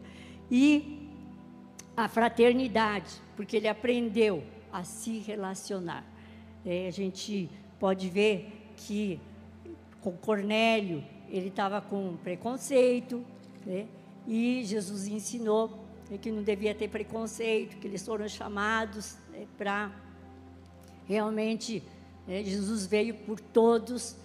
E 0.50 1.09
a 1.95 2.07
fraternidade, 2.07 3.12
porque 3.36 3.57
ele 3.57 3.67
aprendeu 3.67 4.43
a 4.71 4.83
se 4.83 5.19
relacionar. 5.19 6.05
É, 6.65 6.88
a 6.88 6.91
gente 6.91 7.50
pode 7.79 8.09
ver 8.09 8.71
que 8.75 9.19
com 10.01 10.12
Cornélio 10.12 11.03
ele 11.29 11.47
estava 11.47 11.81
com 11.81 12.15
preconceito, 12.17 13.24
né? 13.65 13.88
e 14.27 14.63
Jesus 14.63 15.07
ensinou 15.07 15.88
né, 16.09 16.17
que 16.17 16.31
não 16.31 16.43
devia 16.43 16.74
ter 16.74 16.88
preconceito, 16.88 17.77
que 17.77 17.88
eles 17.88 18.05
foram 18.05 18.27
chamados 18.27 19.17
né, 19.31 19.45
para 19.57 19.91
realmente 21.05 21.83
né, 22.27 22.43
Jesus 22.43 22.86
veio 22.86 23.15
por 23.15 23.39
todos 23.39 24.15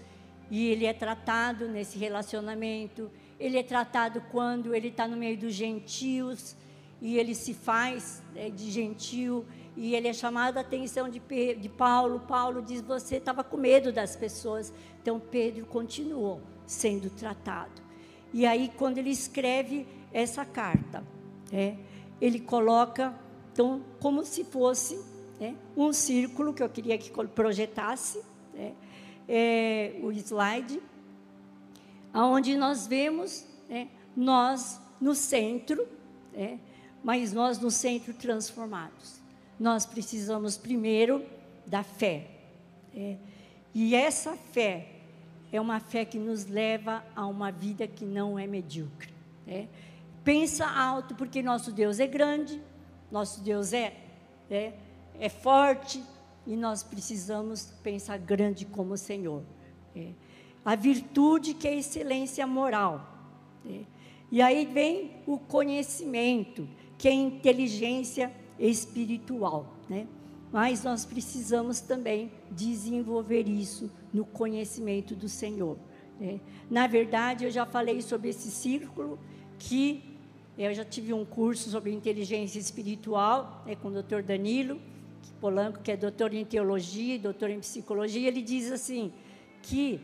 e 0.51 0.67
ele 0.67 0.85
é 0.85 0.93
tratado 0.93 1.69
nesse 1.69 1.99
relacionamento 1.99 3.11
ele 3.43 3.59
é 3.59 3.63
tratado 3.63 4.23
quando 4.31 4.73
ele 4.73 4.89
está 4.89 5.09
no 5.09 5.17
meio 5.17 5.37
dos 5.37 5.53
gentios 5.53 6.57
e 7.01 7.19
ele 7.19 7.35
se 7.35 7.53
faz 7.53 8.23
né, 8.33 8.49
de 8.51 8.71
gentil 8.71 9.45
e 9.77 9.97
ele 9.97 10.07
é 10.07 10.13
chamado 10.13 10.59
a 10.59 10.61
atenção 10.61 11.09
de, 11.09 11.21
de 11.57 11.69
Paulo. 11.69 12.21
Paulo 12.21 12.63
diz: 12.63 12.81
Você 12.83 13.17
estava 13.17 13.43
com 13.43 13.57
medo 13.57 13.91
das 13.91 14.15
pessoas. 14.15 14.73
Então 15.01 15.19
Pedro 15.19 15.67
continuou 15.67 16.41
sendo 16.65 17.11
tratado. 17.11 17.83
E 18.33 18.47
aí, 18.47 18.71
quando 18.79 18.99
ele 18.99 19.11
escreve 19.11 19.89
essa 20.13 20.45
carta, 20.45 21.03
é, 21.53 21.75
ele 22.21 22.39
coloca 22.39 23.13
então, 23.53 23.83
como 23.99 24.25
se 24.25 24.45
fosse 24.45 24.99
né, 25.41 25.57
um 25.77 25.93
círculo 25.93 26.55
que 26.55 26.63
eu 26.63 26.69
queria 26.69 26.97
que 26.97 27.11
projetasse 27.11 28.23
é, 29.29 29.95
o 30.01 30.13
slide, 30.13 30.81
aonde 32.13 32.57
nós 32.57 32.87
vemos 32.87 33.45
né, 33.69 33.89
nós 34.17 34.81
no 35.01 35.15
centro, 35.15 35.87
né, 36.33 36.59
mas 37.03 37.33
nós 37.33 37.59
no 37.59 37.71
centro 37.71 38.15
transformados. 38.15 39.21
Nós 39.59 39.87
precisamos 39.87 40.57
primeiro 40.57 41.25
da 41.67 41.83
fé. 41.83 42.29
É, 42.95 43.17
e 43.75 43.95
essa 43.95 44.37
fé 44.37 44.89
é 45.53 45.61
uma 45.61 45.81
fé 45.81 46.05
que 46.05 46.19
nos 46.19 46.47
leva 46.47 47.05
a 47.15 47.27
uma 47.27 47.51
vida 47.51 47.87
que 47.87 48.05
não 48.05 48.39
é 48.39 48.47
medíocre. 48.47 49.13
É. 49.47 49.67
Pensa 50.25 50.67
alto, 50.67 51.15
porque 51.15 51.43
nosso 51.43 51.73
Deus 51.73 52.01
é 52.01 52.07
grande, 52.07 52.61
nosso 53.11 53.41
Deus 53.43 53.73
é, 53.73 53.97
é, 54.51 54.73
é 55.19 55.29
forte, 55.29 56.03
e 56.47 56.57
nós 56.57 56.83
precisamos 56.83 57.67
pensar 57.83 58.19
grande 58.19 58.65
como 58.65 58.95
o 58.95 58.97
Senhor. 58.97 59.43
É. 59.95 60.09
A 60.65 60.75
virtude 60.75 61.55
que 61.55 61.67
é 61.67 61.73
a 61.73 61.77
excelência 61.77 62.47
moral. 62.47 63.09
É. 63.69 63.81
E 64.31 64.41
aí 64.41 64.65
vem 64.65 65.11
o 65.27 65.39
conhecimento, 65.39 66.67
que 66.97 67.09
é 67.09 67.13
inteligência 67.13 68.33
espiritual, 68.59 69.75
né? 69.89 70.07
Mas 70.53 70.85
nós 70.85 71.05
precisamos 71.05 71.81
também 71.81 72.31
desenvolver 72.51 73.49
isso 73.49 73.91
no 74.13 74.25
conhecimento 74.25 75.15
do 75.15 75.29
Senhor. 75.29 75.79
Né? 76.21 76.41
Na 76.71 76.87
verdade, 76.87 77.45
eu 77.45 77.51
já 77.51 77.65
falei 77.65 78.03
sobre 78.03 78.29
esse 78.29 78.51
círculo 78.51 79.19
que 79.59 80.03
eu 80.57 80.73
já 80.75 80.85
tive 80.85 81.15
um 81.15 81.25
curso 81.25 81.71
sobre 81.71 81.91
inteligência 81.93 82.59
espiritual 82.59 83.63
né, 83.67 83.75
com 83.75 83.89
o 83.89 84.03
Dr. 84.03 84.23
Danilo 84.23 84.79
Polanco, 85.41 85.81
que 85.81 85.91
é 85.91 85.97
doutor 85.97 86.33
em 86.35 86.45
teologia 86.45 87.19
doutor 87.19 87.51
em 87.51 87.59
psicologia. 87.59 88.29
Ele 88.29 88.43
diz 88.43 88.71
assim 88.71 89.13
que 89.63 90.01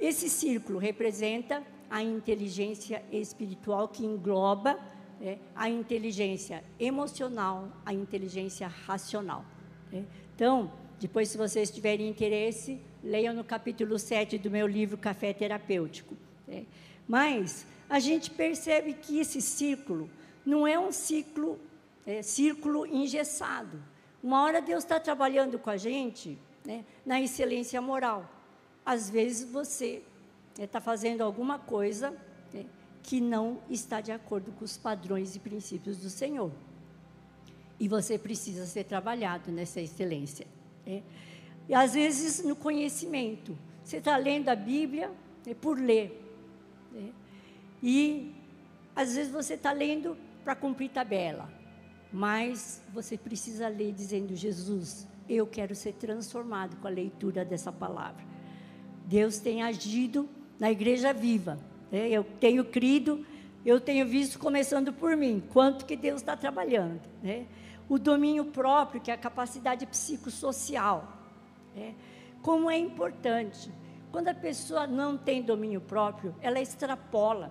esse 0.00 0.28
círculo 0.28 0.78
representa 0.78 1.62
a 1.90 2.02
inteligência 2.02 3.02
espiritual 3.10 3.88
que 3.88 4.04
engloba 4.04 4.78
é, 5.20 5.38
a 5.54 5.68
inteligência 5.68 6.62
emocional, 6.78 7.72
a 7.84 7.92
inteligência 7.92 8.68
racional. 8.68 9.44
É. 9.92 10.02
Então, 10.34 10.70
depois, 11.00 11.28
se 11.28 11.38
vocês 11.38 11.70
tiverem 11.70 12.08
interesse, 12.08 12.80
leiam 13.02 13.34
no 13.34 13.42
capítulo 13.42 13.98
7 13.98 14.38
do 14.38 14.50
meu 14.50 14.66
livro 14.66 14.96
Café 14.96 15.32
Terapêutico. 15.32 16.16
É. 16.48 16.62
Mas 17.06 17.66
a 17.88 17.98
gente 17.98 18.30
percebe 18.30 18.92
que 18.92 19.18
esse 19.18 19.40
círculo 19.40 20.10
não 20.44 20.66
é 20.66 20.78
um 20.78 20.92
ciclo, 20.92 21.58
é, 22.06 22.22
círculo 22.22 22.86
engessado. 22.86 23.82
Uma 24.22 24.42
hora 24.42 24.60
Deus 24.60 24.84
está 24.84 25.00
trabalhando 25.00 25.58
com 25.58 25.70
a 25.70 25.76
gente 25.76 26.38
né, 26.64 26.84
na 27.04 27.20
excelência 27.20 27.80
moral. 27.80 28.37
Às 28.88 29.10
vezes 29.10 29.46
você 29.46 30.02
está 30.58 30.80
fazendo 30.80 31.20
alguma 31.20 31.58
coisa 31.58 32.10
né, 32.54 32.64
que 33.02 33.20
não 33.20 33.60
está 33.68 34.00
de 34.00 34.10
acordo 34.10 34.50
com 34.52 34.64
os 34.64 34.78
padrões 34.78 35.36
e 35.36 35.38
princípios 35.38 35.98
do 35.98 36.08
Senhor. 36.08 36.50
E 37.78 37.86
você 37.86 38.18
precisa 38.18 38.64
ser 38.64 38.84
trabalhado 38.84 39.52
nessa 39.52 39.78
excelência. 39.78 40.46
Né? 40.86 41.02
E 41.68 41.74
às 41.74 41.92
vezes 41.92 42.42
no 42.42 42.56
conhecimento. 42.56 43.58
Você 43.84 43.98
está 43.98 44.16
lendo 44.16 44.48
a 44.48 44.56
Bíblia 44.56 45.12
por 45.60 45.78
ler. 45.78 46.26
Né? 46.90 47.12
E 47.82 48.34
às 48.96 49.14
vezes 49.14 49.30
você 49.30 49.52
está 49.52 49.70
lendo 49.70 50.16
para 50.42 50.56
cumprir 50.56 50.88
tabela. 50.88 51.52
Mas 52.10 52.80
você 52.94 53.18
precisa 53.18 53.68
ler 53.68 53.92
dizendo: 53.92 54.34
Jesus, 54.34 55.06
eu 55.28 55.46
quero 55.46 55.74
ser 55.74 55.92
transformado 55.92 56.74
com 56.76 56.86
a 56.86 56.90
leitura 56.90 57.44
dessa 57.44 57.70
palavra. 57.70 58.37
Deus 59.08 59.38
tem 59.38 59.62
agido 59.62 60.28
na 60.60 60.70
igreja 60.70 61.14
viva. 61.14 61.58
Né? 61.90 62.10
Eu 62.10 62.22
tenho 62.22 62.62
crido, 62.62 63.24
eu 63.64 63.80
tenho 63.80 64.06
visto 64.06 64.38
começando 64.38 64.92
por 64.92 65.16
mim, 65.16 65.42
quanto 65.50 65.86
que 65.86 65.96
Deus 65.96 66.20
está 66.20 66.36
trabalhando. 66.36 67.00
Né? 67.22 67.46
O 67.88 67.98
domínio 67.98 68.44
próprio, 68.44 69.00
que 69.00 69.10
é 69.10 69.14
a 69.14 69.18
capacidade 69.18 69.86
psicossocial. 69.86 71.10
Né? 71.74 71.94
Como 72.42 72.70
é 72.70 72.76
importante. 72.76 73.72
Quando 74.12 74.28
a 74.28 74.34
pessoa 74.34 74.86
não 74.86 75.16
tem 75.16 75.40
domínio 75.40 75.80
próprio, 75.80 76.34
ela 76.42 76.60
extrapola 76.60 77.50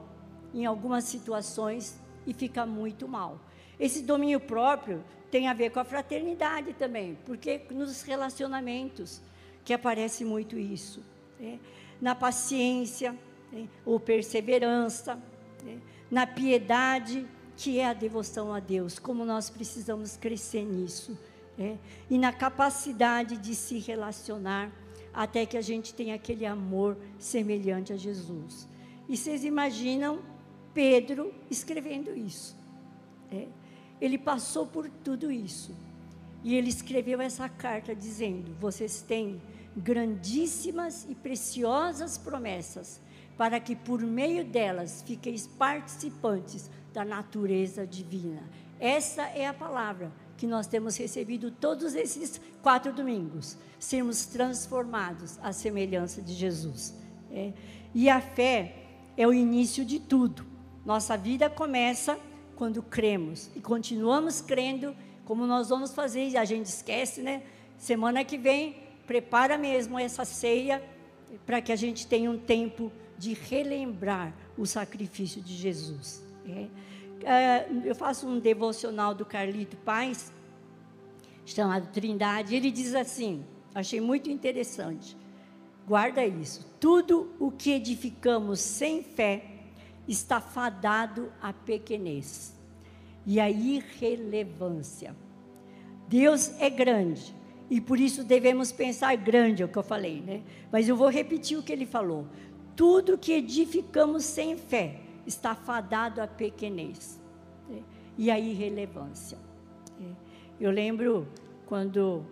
em 0.53 0.63
algumas 0.63 1.05
situações 1.05 1.99
e 2.27 2.35
fica 2.35 2.67
muito 2.67 3.07
mal. 3.07 3.39
Esse 3.79 4.03
domínio 4.03 4.39
próprio 4.39 5.03
tem 5.31 5.47
a 5.47 5.55
ver 5.55 5.71
com 5.71 5.79
a 5.79 5.83
fraternidade 5.83 6.73
também, 6.73 7.17
porque 7.25 7.63
nos 7.71 8.03
relacionamentos 8.03 9.21
que 9.65 9.73
aparece 9.73 10.23
muito 10.23 10.55
isso. 10.55 11.03
Né? 11.39 11.59
na 12.01 12.15
paciência, 12.15 13.17
né, 13.51 13.67
ou 13.85 13.99
perseverança, 13.99 15.15
né, 15.63 15.79
na 16.09 16.25
piedade, 16.25 17.25
que 17.55 17.79
é 17.79 17.87
a 17.87 17.93
devoção 17.93 18.53
a 18.53 18.59
Deus, 18.59 18.99
como 18.99 19.25
nós 19.25 19.49
precisamos 19.49 20.15
crescer 20.15 20.63
nisso, 20.63 21.17
e 22.07 22.19
na 22.19 22.31
capacidade 22.31 23.35
de 23.35 23.55
se 23.55 23.79
relacionar, 23.79 24.71
até 25.11 25.43
que 25.43 25.57
a 25.57 25.61
gente 25.61 25.91
tenha 25.91 26.13
aquele 26.13 26.45
amor 26.45 26.95
semelhante 27.17 27.91
a 27.91 27.97
Jesus. 27.97 28.67
E 29.09 29.17
vocês 29.17 29.43
imaginam 29.43 30.19
Pedro 30.71 31.33
escrevendo 31.49 32.15
isso? 32.15 32.55
Ele 33.99 34.19
passou 34.19 34.67
por 34.67 34.87
tudo 35.03 35.31
isso. 35.31 35.75
E 36.43 36.53
ele 36.53 36.69
escreveu 36.69 37.19
essa 37.19 37.49
carta 37.49 37.95
dizendo: 37.95 38.53
Vocês 38.59 39.01
têm 39.01 39.41
grandíssimas 39.77 41.05
e 41.07 41.13
preciosas 41.13 42.17
promessas, 42.17 42.99
para 43.37 43.59
que 43.59 43.75
por 43.75 44.01
meio 44.01 44.43
delas 44.43 45.03
fiqueis 45.05 45.45
participantes 45.45 46.69
da 46.91 47.05
natureza 47.05 47.85
divina. 47.85 48.41
Essa 48.79 49.23
é 49.23 49.45
a 49.45 49.53
palavra 49.53 50.11
que 50.35 50.47
nós 50.47 50.67
temos 50.67 50.97
recebido 50.97 51.51
todos 51.51 51.95
esses 51.95 52.41
quatro 52.61 52.91
domingos, 52.91 53.57
sermos 53.79 54.25
transformados 54.25 55.37
à 55.41 55.51
semelhança 55.51 56.21
de 56.21 56.33
Jesus. 56.33 56.93
É. 57.31 57.53
E 57.93 58.09
a 58.09 58.19
fé 58.19 58.75
é 59.15 59.27
o 59.27 59.33
início 59.33 59.85
de 59.85 59.99
tudo. 59.99 60.45
Nossa 60.85 61.17
vida 61.17 61.49
começa 61.49 62.17
quando 62.55 62.81
cremos 62.81 63.51
e 63.55 63.59
continuamos 63.59 64.41
crendo, 64.41 64.95
como 65.25 65.45
nós 65.45 65.69
vamos 65.69 65.93
fazer, 65.93 66.35
a 66.37 66.45
gente 66.45 66.65
esquece, 66.65 67.21
né? 67.21 67.43
Semana 67.77 68.23
que 68.23 68.37
vem 68.37 68.86
prepara 69.07 69.57
mesmo 69.57 69.97
essa 69.97 70.25
ceia 70.25 70.83
para 71.45 71.61
que 71.61 71.71
a 71.71 71.75
gente 71.75 72.05
tenha 72.05 72.29
um 72.29 72.37
tempo 72.37 72.91
de 73.17 73.33
relembrar 73.33 74.35
o 74.57 74.65
sacrifício 74.65 75.41
de 75.41 75.55
Jesus. 75.55 76.23
É. 76.47 77.65
Eu 77.83 77.95
faço 77.95 78.27
um 78.27 78.39
devocional 78.39 79.15
do 79.15 79.25
Carlito 79.25 79.75
Paz, 79.77 80.31
chamado 81.45 81.91
Trindade, 81.91 82.55
ele 82.55 82.69
diz 82.69 82.93
assim, 82.93 83.43
achei 83.73 83.99
muito 84.01 84.29
interessante, 84.29 85.17
guarda 85.87 86.25
isso, 86.25 86.69
tudo 86.79 87.33
o 87.39 87.49
que 87.49 87.71
edificamos 87.71 88.59
sem 88.59 89.01
fé 89.01 89.45
está 90.07 90.39
fadado 90.39 91.31
à 91.41 91.51
pequenez 91.53 92.53
e 93.25 93.39
à 93.39 93.49
irrelevância. 93.49 95.15
Deus 96.07 96.53
é 96.59 96.69
grande, 96.69 97.33
e 97.69 97.81
por 97.81 97.99
isso 97.99 98.23
devemos 98.23 98.71
pensar 98.71 99.15
grande, 99.15 99.61
é 99.61 99.65
o 99.65 99.69
que 99.69 99.77
eu 99.77 99.83
falei, 99.83 100.21
né? 100.21 100.41
Mas 100.71 100.87
eu 100.87 100.95
vou 100.95 101.09
repetir 101.09 101.57
o 101.57 101.63
que 101.63 101.71
ele 101.71 101.85
falou. 101.85 102.25
Tudo 102.75 103.17
que 103.17 103.33
edificamos 103.33 104.23
sem 104.23 104.55
fé 104.57 105.01
está 105.25 105.53
fadado 105.53 106.21
à 106.21 106.27
pequenez 106.27 107.19
né? 107.67 107.81
e 108.17 108.31
à 108.31 108.39
irrelevância. 108.39 109.37
Né? 109.99 110.15
Eu 110.59 110.71
lembro 110.71 111.27
quando 111.65 112.23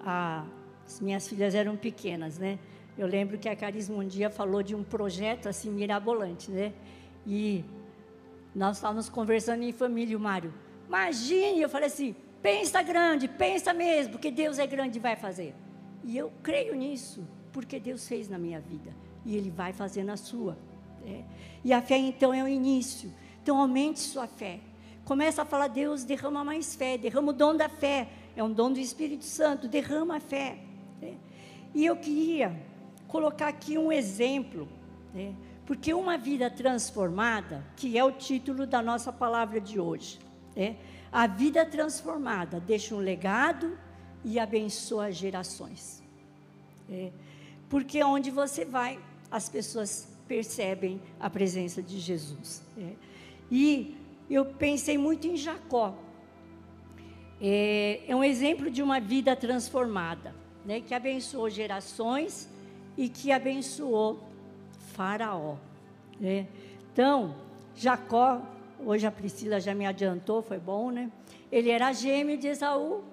a, 0.00 0.44
as 0.86 1.00
minhas 1.00 1.26
filhas 1.26 1.54
eram 1.54 1.76
pequenas, 1.76 2.38
né? 2.38 2.58
Eu 2.96 3.08
lembro 3.08 3.36
que 3.38 3.48
a 3.48 3.56
Carisma 3.56 3.96
um 3.96 4.06
dia 4.06 4.30
falou 4.30 4.62
de 4.62 4.72
um 4.72 4.84
projeto 4.84 5.48
assim 5.48 5.68
mirabolante, 5.68 6.48
né? 6.48 6.72
E 7.26 7.64
nós 8.54 8.76
estávamos 8.76 9.08
conversando 9.08 9.64
em 9.64 9.72
família, 9.72 10.16
o 10.16 10.20
Mário. 10.20 10.54
Imagine, 10.86 11.60
eu 11.60 11.68
falei 11.68 11.88
assim, 11.88 12.14
Pensa 12.44 12.82
grande, 12.82 13.26
pensa 13.26 13.72
mesmo, 13.72 14.12
porque 14.12 14.30
Deus 14.30 14.58
é 14.58 14.66
grande 14.66 14.98
e 14.98 15.00
vai 15.00 15.16
fazer. 15.16 15.54
E 16.04 16.14
eu 16.14 16.30
creio 16.42 16.74
nisso, 16.74 17.26
porque 17.50 17.80
Deus 17.80 18.06
fez 18.06 18.28
na 18.28 18.38
minha 18.38 18.60
vida. 18.60 18.94
E 19.24 19.34
Ele 19.34 19.48
vai 19.48 19.72
fazer 19.72 20.04
na 20.04 20.18
sua. 20.18 20.58
É. 21.06 21.22
E 21.64 21.72
a 21.72 21.80
fé, 21.80 21.96
então, 21.96 22.34
é 22.34 22.44
o 22.44 22.46
início. 22.46 23.10
Então, 23.42 23.58
aumente 23.58 23.98
sua 24.00 24.26
fé. 24.26 24.60
Começa 25.06 25.40
a 25.40 25.46
falar, 25.46 25.68
Deus, 25.68 26.04
derrama 26.04 26.44
mais 26.44 26.74
fé, 26.74 26.98
derrama 26.98 27.30
o 27.30 27.32
dom 27.32 27.56
da 27.56 27.70
fé. 27.70 28.08
É 28.36 28.44
um 28.44 28.52
dom 28.52 28.70
do 28.70 28.78
Espírito 28.78 29.24
Santo, 29.24 29.66
derrama 29.66 30.18
a 30.18 30.20
fé. 30.20 30.58
Né? 31.00 31.14
E 31.74 31.86
eu 31.86 31.96
queria 31.96 32.54
colocar 33.08 33.48
aqui 33.48 33.78
um 33.78 33.90
exemplo, 33.90 34.68
né? 35.14 35.34
porque 35.64 35.94
uma 35.94 36.18
vida 36.18 36.50
transformada, 36.50 37.64
que 37.74 37.96
é 37.96 38.04
o 38.04 38.12
título 38.12 38.66
da 38.66 38.82
nossa 38.82 39.10
palavra 39.10 39.58
de 39.62 39.80
hoje, 39.80 40.18
né? 40.54 40.76
A 41.14 41.28
vida 41.28 41.64
transformada 41.64 42.58
deixa 42.58 42.92
um 42.92 42.98
legado 42.98 43.78
e 44.24 44.36
abençoa 44.36 45.12
gerações. 45.12 46.02
É, 46.90 47.12
porque 47.68 48.02
onde 48.02 48.32
você 48.32 48.64
vai, 48.64 48.98
as 49.30 49.48
pessoas 49.48 50.08
percebem 50.26 51.00
a 51.20 51.30
presença 51.30 51.80
de 51.80 52.00
Jesus. 52.00 52.64
É. 52.76 52.94
E 53.48 53.96
eu 54.28 54.44
pensei 54.44 54.98
muito 54.98 55.28
em 55.28 55.36
Jacó. 55.36 55.96
É, 57.40 58.00
é, 58.08 58.16
um 58.16 58.24
exemplo 58.24 58.68
de 58.68 58.82
uma 58.82 58.98
vida 58.98 59.36
transformada, 59.36 60.34
né, 60.64 60.80
que 60.80 60.94
abençoou 60.94 61.48
gerações 61.48 62.48
e 62.96 63.08
que 63.08 63.30
abençoou 63.30 64.18
Faraó. 64.94 65.58
Né? 66.18 66.48
Então, 66.92 67.36
Jacó, 67.76 68.42
hoje 68.78 69.06
a 69.06 69.10
Priscila 69.10 69.60
já 69.60 69.74
me 69.74 69.86
adiantou, 69.86 70.42
foi 70.42 70.58
bom, 70.58 70.90
né? 70.90 71.10
Ele 71.50 71.70
era 71.70 71.92
gêmeo 71.92 72.38
de 72.38 72.48
Esaú 72.48 73.04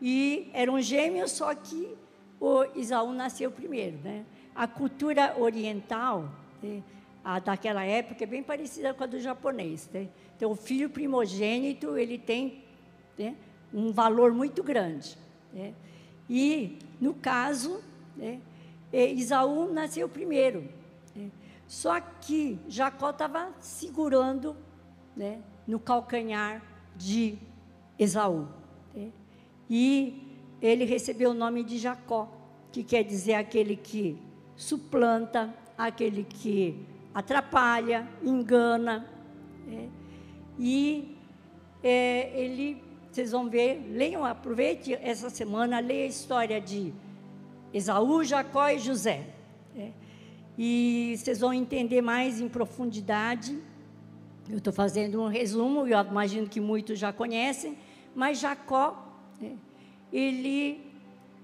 e 0.00 0.50
era 0.52 0.70
um 0.70 0.80
gêmeo, 0.80 1.28
só 1.28 1.54
que 1.54 1.96
o 2.40 2.64
Esaú 2.76 3.12
nasceu 3.12 3.50
primeiro, 3.50 3.98
né? 3.98 4.24
A 4.54 4.66
cultura 4.66 5.34
oriental 5.38 6.30
né, 6.62 6.82
a 7.24 7.38
daquela 7.38 7.84
época 7.84 8.24
é 8.24 8.26
bem 8.26 8.42
parecida 8.42 8.94
com 8.94 9.04
a 9.04 9.06
do 9.06 9.20
japonês. 9.20 9.88
Né? 9.92 10.08
Então, 10.36 10.50
o 10.50 10.56
filho 10.56 10.88
primogênito 10.88 11.96
ele 11.96 12.18
tem 12.18 12.64
né, 13.18 13.36
um 13.72 13.92
valor 13.92 14.32
muito 14.32 14.62
grande. 14.62 15.16
Né? 15.52 15.74
E, 16.28 16.78
no 17.00 17.14
caso, 17.14 17.82
né, 18.16 18.40
Isaú 18.92 19.72
nasceu 19.72 20.08
primeiro. 20.08 20.64
Né? 21.14 21.30
Só 21.66 22.00
que 22.00 22.58
Jacó 22.66 23.10
estava 23.10 23.50
segurando 23.60 24.56
né, 25.18 25.40
no 25.66 25.80
calcanhar 25.80 26.62
de 26.96 27.36
Esaú. 27.98 28.46
Né? 28.94 29.10
E 29.68 30.22
ele 30.62 30.84
recebeu 30.84 31.32
o 31.32 31.34
nome 31.34 31.64
de 31.64 31.76
Jacó, 31.76 32.32
que 32.70 32.84
quer 32.84 33.02
dizer 33.02 33.34
aquele 33.34 33.76
que 33.76 34.16
suplanta, 34.56 35.52
aquele 35.76 36.22
que 36.22 36.86
atrapalha, 37.12 38.08
engana. 38.22 39.06
É, 39.68 39.88
e 40.56 41.16
é, 41.82 42.30
ele, 42.40 42.80
vocês 43.10 43.32
vão 43.32 43.50
ver, 43.50 43.84
leiam, 43.90 44.24
aproveite 44.24 44.94
essa 44.94 45.28
semana, 45.28 45.80
leia 45.80 46.04
a 46.04 46.08
história 46.08 46.60
de 46.60 46.92
Esaú, 47.74 48.22
Jacó 48.22 48.68
e 48.68 48.78
José. 48.78 49.26
É, 49.76 49.90
e 50.56 51.14
vocês 51.16 51.40
vão 51.40 51.52
entender 51.52 52.02
mais 52.02 52.40
em 52.40 52.48
profundidade. 52.48 53.56
Eu 54.50 54.58
estou 54.58 54.72
fazendo 54.72 55.20
um 55.22 55.28
resumo, 55.28 55.86
eu 55.86 56.00
imagino 56.00 56.48
que 56.48 56.60
muitos 56.60 56.98
já 56.98 57.12
conhecem, 57.12 57.76
mas 58.14 58.40
Jacó, 58.40 59.06
é, 59.42 59.52
ele 60.12 60.86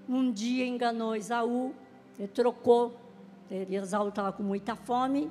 um 0.09 0.31
dia 0.31 0.65
enganou 0.65 1.15
Esaú, 1.15 1.73
trocou 2.33 2.95
Esaú 3.49 4.09
estava 4.09 4.31
com 4.31 4.41
muita 4.41 4.75
fome 4.75 5.29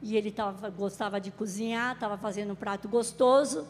e 0.00 0.16
ele 0.16 0.30
tava, 0.30 0.70
gostava 0.70 1.20
de 1.20 1.30
cozinhar, 1.30 1.94
estava 1.94 2.16
fazendo 2.16 2.52
um 2.52 2.56
prato 2.56 2.88
gostoso. 2.88 3.66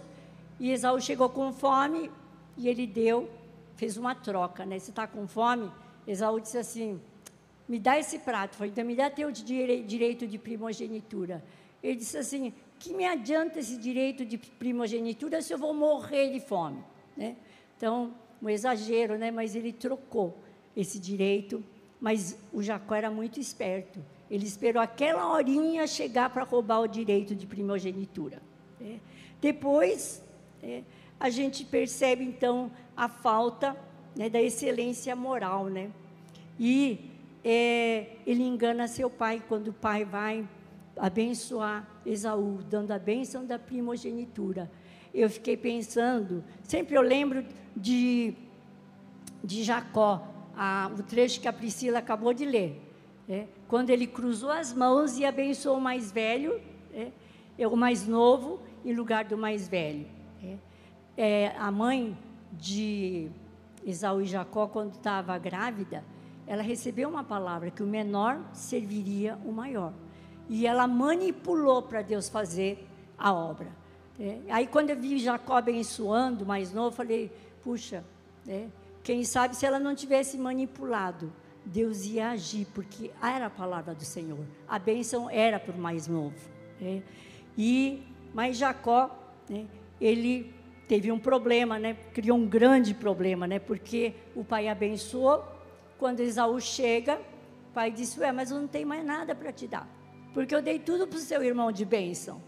E 0.59 0.71
Esaú 0.71 1.01
chegou 1.01 1.31
com 1.31 1.53
fome 1.53 2.11
e 2.57 2.69
ele 2.69 2.87
deu, 2.87 3.31
fez 3.77 3.97
uma 3.97 4.15
troca, 4.15 4.67
né? 4.67 4.79
Você 4.79 4.91
está 4.91 5.07
com 5.07 5.27
fome? 5.27 5.71
Esaú 6.07 6.39
disse 6.39 6.59
assim: 6.59 7.01
me 7.67 7.79
dá 7.79 7.99
esse 7.99 8.19
prato. 8.19 8.57
Falei, 8.57 8.71
então 8.71 8.85
me 8.85 8.95
dá 8.95 9.09
teu 9.09 9.31
direito 9.33 10.27
de 10.27 10.39
primogenitura. 10.39 11.43
Ele 11.83 11.97
disse 11.97 12.19
assim: 12.19 12.53
que 12.81 12.93
me 12.93 13.07
adianta 13.07 13.61
esse 13.61 13.77
direito 13.77 14.25
de 14.25 14.37
primogenitura 14.37 15.41
se 15.41 15.53
eu 15.53 15.59
vou 15.59 15.73
morrer 15.73 16.33
de 16.33 16.41
fome? 16.41 16.83
Né? 17.17 17.37
Então, 17.77 18.13
um 18.43 18.49
exagero, 18.49 19.17
né? 19.17 19.31
mas 19.31 19.55
ele 19.55 19.73
trocou 19.73 20.37
esse 20.75 20.99
direito 20.99 21.63
mas 22.01 22.37
o 22.53 22.63
Jacó 22.63 22.95
era 22.95 23.11
muito 23.11 23.39
esperto. 23.39 24.01
Ele 24.31 24.47
esperou 24.47 24.83
aquela 24.83 25.31
horinha 25.31 25.87
chegar 25.87 26.31
para 26.31 26.45
roubar 26.45 26.81
o 26.81 26.89
direito 26.89 27.35
de 27.35 27.47
primogenitura. 27.47 28.41
É. 28.81 28.97
Depois, 29.41 30.23
é, 30.63 30.83
a 31.19 31.29
gente 31.29 31.65
percebe, 31.65 32.25
então, 32.25 32.71
a 32.97 33.09
falta 33.09 33.77
né, 34.17 34.31
da 34.31 34.41
excelência 34.41 35.15
moral. 35.15 35.67
Né? 35.67 35.91
E 36.59 37.11
é, 37.45 38.17
ele 38.27 38.43
engana 38.43 38.89
seu 38.89 39.11
pai 39.11 39.43
quando 39.47 39.69
o 39.69 39.73
pai 39.73 40.05
vai 40.05 40.49
abençoar 41.01 41.89
Esaú, 42.05 42.59
dando 42.69 42.91
a 42.91 42.99
bênção 42.99 43.45
da 43.45 43.59
primogenitura. 43.59 44.71
Eu 45.13 45.31
fiquei 45.31 45.57
pensando, 45.57 46.45
sempre 46.63 46.95
eu 46.95 47.03
lembro 47.03 47.45
de, 47.75 48.35
de 49.43 49.65
Jacó, 49.65 50.29
a, 50.55 50.91
o 50.97 51.03
trecho 51.03 51.41
que 51.41 51.49
a 51.49 51.53
Priscila 51.53 51.99
acabou 51.99 52.35
de 52.35 52.45
ler. 52.45 52.81
É, 53.29 53.47
quando 53.67 53.91
ele 53.91 54.07
cruzou 54.07 54.51
as 54.51 54.75
mãos 54.75 55.19
e 55.19 55.25
abençoou 55.25 55.79
o 55.79 55.81
mais 55.81 56.13
velho, 56.13 56.61
é, 56.93 57.11
é 57.59 57.67
o 57.67 57.77
mais 57.77 58.07
novo 58.07 58.61
em 58.85 58.93
lugar 58.93 59.25
do 59.25 59.39
mais 59.39 59.69
velho. 59.69 60.07
É, 60.43 60.57
é 61.17 61.55
a 61.57 61.71
mãe 61.71 62.17
de 62.53 63.31
Esaú 63.87 64.21
e 64.21 64.27
Jacó, 64.27 64.67
quando 64.67 64.95
estava 64.95 65.37
grávida, 65.39 66.05
ela 66.47 66.63
recebeu 66.63 67.09
uma 67.09 67.25
palavra 67.25 67.71
que 67.71 67.83
o 67.83 67.87
menor 67.87 68.41
serviria 68.53 69.39
o 69.45 69.53
maior. 69.53 69.93
E 70.53 70.67
ela 70.67 70.89
manipulou 70.89 71.81
para 71.81 72.03
Deus 72.03 72.29
fazer 72.29 72.85
a 73.17 73.33
obra. 73.33 73.69
É, 74.19 74.41
aí, 74.51 74.67
quando 74.67 74.91
eu 74.91 74.97
vi 74.97 75.17
Jacó 75.21 75.57
abençoando 75.57 76.45
mais 76.45 76.73
novo, 76.73 76.89
eu 76.89 76.93
falei: 76.93 77.33
puxa, 77.63 78.05
é, 78.49 78.67
quem 79.05 79.23
sabe 79.23 79.55
se 79.55 79.65
ela 79.65 79.79
não 79.79 79.95
tivesse 79.95 80.37
manipulado, 80.37 81.33
Deus 81.65 82.05
ia 82.05 82.31
agir, 82.31 82.67
porque 82.75 83.13
era 83.23 83.47
a 83.47 83.51
palavra 83.51 83.95
do 83.95 84.05
Senhor. 84.05 84.45
A 84.67 84.77
bênção 84.77 85.31
era 85.31 85.61
para 85.61 85.73
o 85.73 85.79
mais 85.79 86.09
novo. 86.09 86.35
Né? 86.81 87.05
E, 87.57 88.03
mas 88.35 88.57
Jacó, 88.57 89.09
né, 89.49 89.67
ele 90.01 90.53
teve 90.89 91.13
um 91.13 91.19
problema, 91.21 91.79
né? 91.79 91.95
criou 92.13 92.37
um 92.37 92.49
grande 92.49 92.93
problema, 92.93 93.47
né? 93.47 93.61
porque 93.61 94.15
o 94.35 94.45
pai 94.45 94.67
abençoou. 94.67 95.45
Quando 95.97 96.19
Esaú 96.19 96.61
chega, 96.61 97.21
o 97.71 97.73
pai 97.73 97.93
disse: 97.93 98.19
Ué, 98.19 98.33
mas 98.33 98.51
eu 98.51 98.59
não 98.59 98.67
tenho 98.67 98.89
mais 98.89 99.05
nada 99.05 99.33
para 99.33 99.53
te 99.53 99.69
dar, 99.69 99.89
porque 100.33 100.55
eu 100.55 100.63
dei 100.63 100.79
tudo 100.79 101.07
para 101.07 101.17
o 101.17 101.21
seu 101.21 101.43
irmão 101.43 101.73
de 101.73 101.85
bênção. 101.85 102.43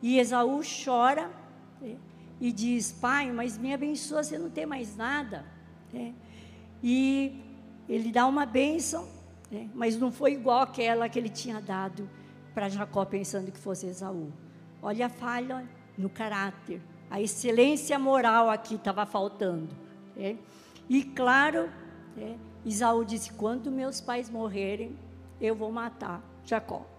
E 0.00 0.18
Esaú 0.18 0.60
chora 0.62 1.30
né, 1.80 1.96
e 2.40 2.52
diz: 2.52 2.92
Pai, 2.92 3.30
mas 3.30 3.56
me 3.58 3.72
abençoa, 3.72 4.22
você 4.22 4.38
não 4.38 4.50
tem 4.50 4.66
mais 4.66 4.96
nada. 4.96 5.44
Né? 5.92 6.14
E 6.82 7.40
ele 7.88 8.10
dá 8.10 8.26
uma 8.26 8.44
bênção, 8.44 9.08
né? 9.50 9.68
mas 9.74 9.96
não 9.96 10.10
foi 10.10 10.32
igual 10.32 10.60
aquela 10.60 11.08
que 11.08 11.18
ele 11.18 11.28
tinha 11.28 11.60
dado 11.60 12.08
para 12.54 12.68
Jacó, 12.68 13.04
pensando 13.04 13.50
que 13.50 13.58
fosse 13.58 13.86
Esaú. 13.86 14.32
Olha 14.82 15.06
a 15.06 15.08
falha 15.08 15.68
no 15.96 16.10
caráter, 16.10 16.80
a 17.10 17.20
excelência 17.20 17.98
moral 17.98 18.50
aqui 18.50 18.74
estava 18.74 19.06
faltando. 19.06 19.68
E 20.88 21.04
claro? 21.04 21.70
Isaú 22.64 23.04
disse: 23.04 23.32
quando 23.32 23.70
meus 23.70 24.00
pais 24.00 24.28
morrerem, 24.28 24.96
eu 25.40 25.54
vou 25.54 25.70
matar 25.70 26.22
Jacó. 26.44 26.91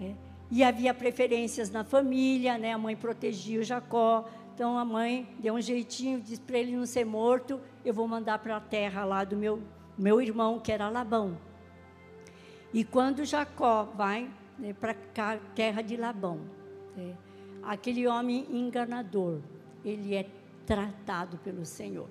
É. 0.00 0.14
E 0.50 0.64
havia 0.64 0.92
preferências 0.92 1.70
na 1.70 1.84
família, 1.84 2.58
né? 2.58 2.72
a 2.72 2.78
mãe 2.78 2.96
protegia 2.96 3.60
o 3.60 3.62
Jacó, 3.62 4.28
então 4.54 4.76
a 4.76 4.84
mãe 4.84 5.28
deu 5.38 5.54
um 5.54 5.60
jeitinho, 5.60 6.20
disse 6.20 6.40
para 6.40 6.58
ele 6.58 6.76
não 6.76 6.84
ser 6.84 7.04
morto, 7.04 7.60
eu 7.84 7.94
vou 7.94 8.08
mandar 8.08 8.38
para 8.40 8.56
a 8.56 8.60
terra 8.60 9.04
lá 9.04 9.22
do 9.22 9.36
meu, 9.36 9.62
meu 9.96 10.20
irmão, 10.20 10.58
que 10.58 10.72
era 10.72 10.88
Labão. 10.88 11.38
E 12.72 12.84
quando 12.84 13.24
Jacó 13.24 13.84
vai 13.84 14.28
né, 14.58 14.72
para 14.72 14.94
a 15.18 15.36
terra 15.54 15.82
de 15.82 15.96
Labão, 15.96 16.40
né, 16.96 17.16
aquele 17.62 18.06
homem 18.06 18.46
enganador, 18.50 19.40
ele 19.84 20.14
é 20.14 20.26
tratado 20.66 21.38
pelo 21.38 21.64
Senhor. 21.64 22.08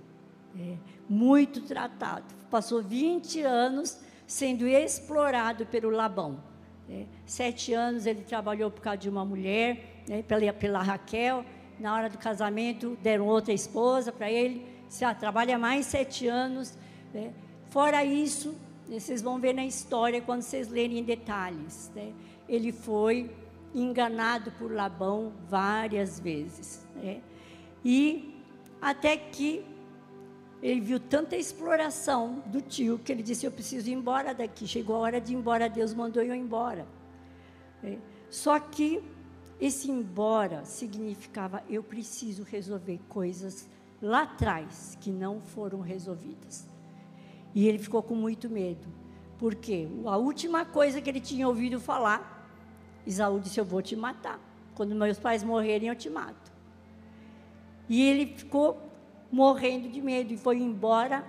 É, 0.58 0.78
muito 1.08 1.62
tratado. 1.62 2.26
Passou 2.50 2.82
20 2.82 3.42
anos 3.42 4.00
sendo 4.26 4.68
explorado 4.68 5.66
pelo 5.66 5.90
Labão. 5.90 6.49
É, 6.90 7.06
sete 7.26 7.74
anos 7.74 8.06
ele 8.06 8.22
trabalhou 8.22 8.72
por 8.72 8.82
causa 8.82 8.98
de 8.98 9.10
uma 9.10 9.24
mulher, 9.24 10.02
né, 10.08 10.24
pela, 10.24 10.52
pela 10.52 10.82
Raquel, 10.82 11.46
na 11.80 11.94
hora 11.94 12.10
do 12.10 12.18
casamento 12.18 12.98
deram 13.02 13.28
outra 13.28 13.54
esposa 13.54 14.12
para 14.12 14.30
ele, 14.30 14.66
se 14.90 15.06
ah, 15.06 15.14
trabalha 15.14 15.58
mais 15.58 15.86
sete 15.86 16.28
anos. 16.28 16.78
Né? 17.14 17.32
Fora 17.70 18.04
isso, 18.04 18.56
né, 18.88 19.00
vocês 19.00 19.22
vão 19.22 19.40
ver 19.40 19.54
na 19.54 19.66
história 19.66 20.20
quando 20.20 20.42
vocês 20.42 20.68
lerem 20.68 21.00
em 21.00 21.04
detalhes. 21.04 21.92
Né? 21.96 22.12
Ele 22.48 22.72
foi 22.72 23.30
enganado 23.74 24.52
por 24.54 24.72
Labão 24.72 25.32
várias 25.48 26.20
vezes. 26.20 26.86
Né? 26.96 27.22
E 27.86 28.36
até 28.82 29.16
que 29.16 29.64
ele 30.62 30.82
viu 30.82 31.00
tanta 31.00 31.38
exploração 31.38 32.44
do 32.46 32.62
tio 32.62 33.00
que 33.00 33.12
ele 33.12 33.24
disse: 33.24 33.46
Eu 33.46 33.52
preciso 33.52 33.90
ir 33.90 33.94
embora 33.94 34.34
daqui. 34.34 34.68
Chegou 34.68 34.98
a 34.98 35.00
hora 35.00 35.22
de 35.22 35.34
ir 35.34 35.38
embora, 35.38 35.70
Deus 35.70 35.94
mandou 35.94 36.22
eu 36.22 36.36
ir 36.36 36.40
embora. 36.40 36.86
É. 37.84 37.98
Só 38.30 38.60
que 38.60 39.02
esse 39.60 39.90
embora 39.90 40.66
significava: 40.66 41.64
Eu 41.70 41.82
preciso 41.82 42.44
resolver 42.44 43.00
coisas 43.08 43.70
lá 44.02 44.24
atrás 44.24 44.98
que 45.00 45.12
não 45.12 45.40
foram 45.40 45.80
resolvidas. 45.80 46.68
E 47.56 47.68
ele 47.68 47.80
ficou 47.80 48.04
com 48.04 48.14
muito 48.14 48.50
medo, 48.50 48.88
porque 49.38 49.88
a 50.06 50.18
última 50.18 50.66
coisa 50.66 51.02
que 51.02 51.10
ele 51.10 51.22
tinha 51.22 51.48
ouvido 51.48 51.80
falar, 51.80 52.50
Isaú 53.08 53.40
disse: 53.40 53.60
Eu 53.60 53.66
vou 53.66 53.82
te 53.82 53.96
matar. 53.96 54.40
Quando 54.76 54.94
meus 54.94 55.20
pais 55.20 55.42
morrerem, 55.42 55.88
eu 55.88 55.96
te 55.96 56.10
mato. 56.10 56.52
E 57.88 58.02
ele 58.02 58.28
ficou 58.28 58.89
morrendo 59.32 59.90
de 59.90 60.02
medo 60.02 60.34
e 60.34 60.38
foi 60.38 60.58
embora 60.58 61.26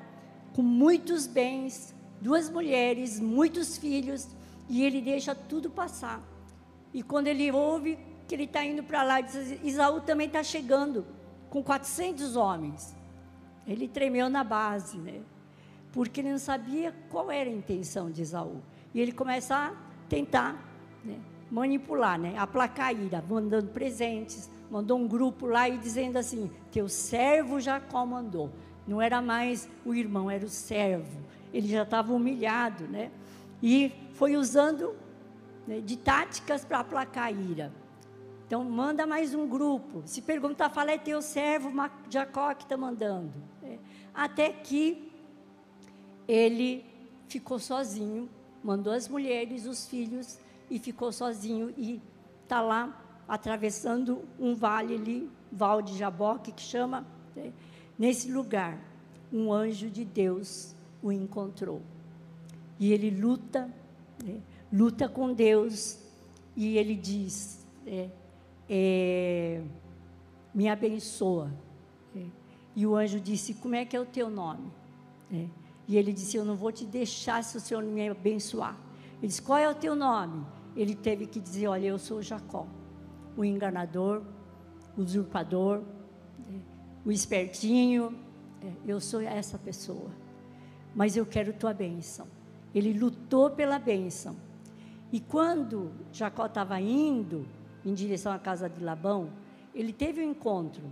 com 0.54 0.62
muitos 0.62 1.26
bens, 1.26 1.94
duas 2.20 2.50
mulheres, 2.50 3.20
muitos 3.20 3.76
filhos, 3.76 4.28
e 4.68 4.84
ele 4.84 5.00
deixa 5.00 5.34
tudo 5.34 5.70
passar. 5.70 6.22
E 6.92 7.02
quando 7.02 7.26
ele 7.26 7.50
ouve 7.52 7.98
que 8.26 8.34
ele 8.34 8.44
está 8.44 8.64
indo 8.64 8.82
para 8.82 9.02
lá, 9.02 9.20
diz: 9.20 9.60
Isaú 9.62 10.00
também 10.00 10.26
está 10.26 10.42
chegando 10.42 11.06
com 11.48 11.62
400 11.62 12.36
homens. 12.36 12.94
Ele 13.66 13.88
tremeu 13.88 14.28
na 14.28 14.42
base, 14.42 14.96
né? 14.98 15.20
Porque 15.92 16.20
ele 16.20 16.30
não 16.30 16.38
sabia 16.38 16.94
qual 17.08 17.30
era 17.30 17.50
a 17.50 17.52
intenção 17.52 18.10
de 18.10 18.22
Isaú. 18.22 18.62
E 18.94 19.00
ele 19.00 19.12
começa 19.12 19.56
a 19.56 19.72
tentar 20.08 20.52
né, 21.04 21.18
manipular, 21.50 22.18
né, 22.18 22.36
aplacar 22.38 22.88
a 22.88 22.92
ira, 22.92 23.24
mandando 23.28 23.68
presentes, 23.68 24.48
mandou 24.70 24.98
um 24.98 25.08
grupo 25.08 25.46
lá 25.46 25.68
e 25.68 25.76
dizendo 25.76 26.16
assim: 26.16 26.50
Teu 26.70 26.88
servo 26.88 27.60
Jacó 27.60 28.06
mandou. 28.06 28.50
Não 28.86 29.02
era 29.02 29.20
mais 29.20 29.68
o 29.84 29.94
irmão, 29.94 30.30
era 30.30 30.44
o 30.44 30.48
servo. 30.48 31.20
Ele 31.52 31.68
já 31.68 31.82
estava 31.82 32.12
humilhado, 32.12 32.86
né? 32.86 33.10
E 33.62 33.92
foi 34.14 34.36
usando 34.36 34.94
né, 35.66 35.80
de 35.80 35.96
táticas 35.96 36.64
para 36.64 36.80
aplacar 36.80 37.24
a 37.24 37.32
ira. 37.32 37.72
Então, 38.46 38.64
manda 38.64 39.06
mais 39.06 39.34
um 39.34 39.46
grupo. 39.46 40.02
Se 40.06 40.22
perguntar, 40.22 40.70
fala, 40.70 40.92
é 40.92 40.98
teu 40.98 41.22
servo 41.22 41.70
Jacó 42.08 42.52
que 42.54 42.64
está 42.64 42.76
mandando. 42.76 43.32
É. 43.62 43.78
Até 44.12 44.50
que 44.50 45.12
ele 46.26 46.84
ficou 47.28 47.60
sozinho, 47.60 48.28
mandou 48.62 48.92
as 48.92 49.08
mulheres, 49.08 49.66
os 49.66 49.86
filhos, 49.86 50.38
e 50.68 50.80
ficou 50.80 51.12
sozinho. 51.12 51.72
E 51.76 52.02
está 52.42 52.60
lá 52.60 52.99
atravessando 53.30 54.24
um 54.40 54.56
vale 54.56 54.96
ali, 54.96 55.30
Val 55.52 55.80
de 55.80 55.96
Jaboque, 55.96 56.50
que 56.50 56.62
chama. 56.62 57.06
Né? 57.36 57.52
Nesse 57.96 58.28
lugar, 58.28 58.76
um 59.32 59.52
anjo 59.52 59.88
de 59.88 60.04
Deus 60.04 60.74
o 61.00 61.12
encontrou. 61.12 61.80
E 62.76 62.92
ele 62.92 63.08
luta, 63.08 63.72
né? 64.24 64.40
luta 64.72 65.08
com 65.08 65.32
Deus, 65.32 66.00
e 66.56 66.76
ele 66.76 66.96
diz: 66.96 67.64
é, 67.86 68.08
é, 68.68 69.62
Me 70.52 70.68
abençoa. 70.68 71.52
É. 72.16 72.24
E 72.74 72.84
o 72.84 72.96
anjo 72.96 73.20
disse: 73.20 73.54
Como 73.54 73.76
é 73.76 73.84
que 73.84 73.96
é 73.96 74.00
o 74.00 74.06
teu 74.06 74.28
nome? 74.28 74.72
É. 75.32 75.46
E 75.86 75.96
ele 75.96 76.12
disse: 76.12 76.36
Eu 76.36 76.44
não 76.44 76.56
vou 76.56 76.72
te 76.72 76.84
deixar 76.84 77.44
se 77.44 77.56
o 77.56 77.60
Senhor 77.60 77.84
me 77.84 78.08
abençoar. 78.08 78.76
Ele 79.18 79.28
disse: 79.28 79.40
Qual 79.40 79.56
é 79.56 79.70
o 79.70 79.74
teu 79.74 79.94
nome? 79.94 80.44
Ele 80.74 80.96
teve 80.96 81.28
que 81.28 81.38
dizer: 81.38 81.68
Olha, 81.68 81.86
eu 81.86 81.98
sou 81.98 82.20
Jacó 82.20 82.66
o 83.36 83.44
enganador, 83.44 84.22
o 84.96 85.02
usurpador, 85.02 85.82
o 87.04 87.10
espertinho. 87.10 88.18
É, 88.62 88.72
eu 88.86 89.00
sou 89.00 89.20
essa 89.20 89.58
pessoa. 89.58 90.10
Mas 90.94 91.16
eu 91.16 91.24
quero 91.24 91.52
tua 91.52 91.72
bênção. 91.72 92.26
Ele 92.74 92.92
lutou 92.92 93.50
pela 93.50 93.78
bênção. 93.78 94.36
E 95.12 95.18
quando 95.18 95.90
Jacó 96.12 96.46
estava 96.46 96.80
indo 96.80 97.46
em 97.84 97.94
direção 97.94 98.32
à 98.32 98.38
casa 98.38 98.68
de 98.68 98.82
Labão, 98.82 99.30
ele 99.74 99.92
teve 99.92 100.20
um 100.20 100.30
encontro 100.30 100.82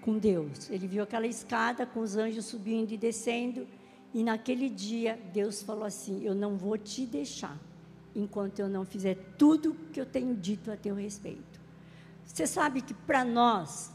com 0.00 0.18
Deus. 0.18 0.70
Ele 0.70 0.86
viu 0.86 1.02
aquela 1.02 1.26
escada 1.26 1.86
com 1.86 2.00
os 2.00 2.16
anjos 2.16 2.46
subindo 2.46 2.92
e 2.92 2.98
descendo. 2.98 3.66
E 4.12 4.22
naquele 4.22 4.68
dia, 4.68 5.18
Deus 5.32 5.62
falou 5.62 5.84
assim: 5.84 6.22
Eu 6.22 6.34
não 6.34 6.56
vou 6.56 6.76
te 6.76 7.06
deixar 7.06 7.58
enquanto 8.14 8.58
eu 8.58 8.68
não 8.68 8.84
fizer 8.84 9.16
tudo 9.38 9.74
que 9.92 10.00
eu 10.00 10.06
tenho 10.06 10.34
dito 10.34 10.70
a 10.70 10.76
teu 10.76 10.94
respeito. 10.94 11.49
Você 12.32 12.46
sabe 12.46 12.80
que 12.80 12.94
para 12.94 13.24
nós, 13.24 13.90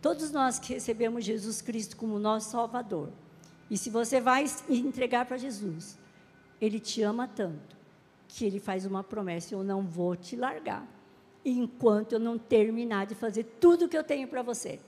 todos 0.00 0.30
nós 0.30 0.58
que 0.58 0.74
recebemos 0.74 1.24
Jesus 1.24 1.60
Cristo 1.60 1.96
como 1.96 2.18
nosso 2.18 2.50
Salvador, 2.50 3.10
e 3.70 3.76
se 3.76 3.90
você 3.90 4.20
vai 4.20 4.44
entregar 4.70 5.26
para 5.26 5.36
Jesus, 5.36 5.98
Ele 6.60 6.78
te 6.78 7.02
ama 7.02 7.26
tanto, 7.26 7.76
que 8.28 8.44
Ele 8.44 8.60
faz 8.60 8.86
uma 8.86 9.02
promessa: 9.02 9.54
eu 9.54 9.64
não 9.64 9.82
vou 9.82 10.14
te 10.14 10.36
largar, 10.36 10.86
enquanto 11.44 12.12
eu 12.12 12.20
não 12.20 12.38
terminar 12.38 13.06
de 13.06 13.14
fazer 13.14 13.44
tudo 13.60 13.88
que 13.88 13.98
eu 13.98 14.04
tenho 14.04 14.28
para 14.28 14.42
você. 14.42 14.78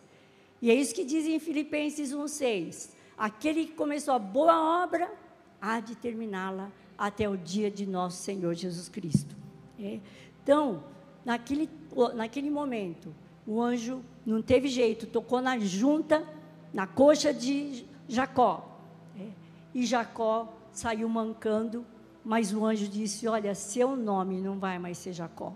E 0.63 0.71
é 0.71 0.75
isso 0.75 0.95
que 0.95 1.05
diz 1.05 1.27
em 1.27 1.41
Filipenses 1.41 2.13
1,6: 2.13 2.91
aquele 3.19 3.67
que 3.67 3.73
começou 3.73 4.15
a 4.15 4.19
boa 4.19 4.83
obra, 4.85 5.13
há 5.61 5.81
de 5.81 5.97
terminá-la 5.97 6.71
até 6.97 7.29
o 7.29 7.37
dia 7.37 7.71
de 7.71 7.85
nosso 7.85 8.23
Senhor 8.23 8.55
Jesus 8.55 8.89
Cristo. 8.89 9.37
É? 9.79 10.01
Então, 10.43 10.85
naquele, 11.27 11.69
naquele 12.15 12.49
momento, 12.49 13.13
o 13.45 13.61
anjo 13.61 14.01
não 14.25 14.41
teve 14.41 14.69
jeito, 14.69 15.09
tocou 15.09 15.43
na 15.43 15.59
junta, 15.59 16.25
na 16.73 16.87
coxa 16.87 17.35
de 17.35 17.85
Jacó. 18.09 18.79
É, 19.19 19.27
e 19.75 19.85
Jacó 19.85 20.55
saiu 20.73 21.09
mancando, 21.09 21.85
mas 22.25 22.55
o 22.55 22.65
anjo 22.65 22.87
disse: 22.87 23.27
Olha, 23.27 23.57
seu 23.57 23.97
nome 23.97 24.41
não 24.41 24.61
vai 24.61 24.79
mais 24.79 24.99
ser 24.99 25.13
Jacó, 25.13 25.53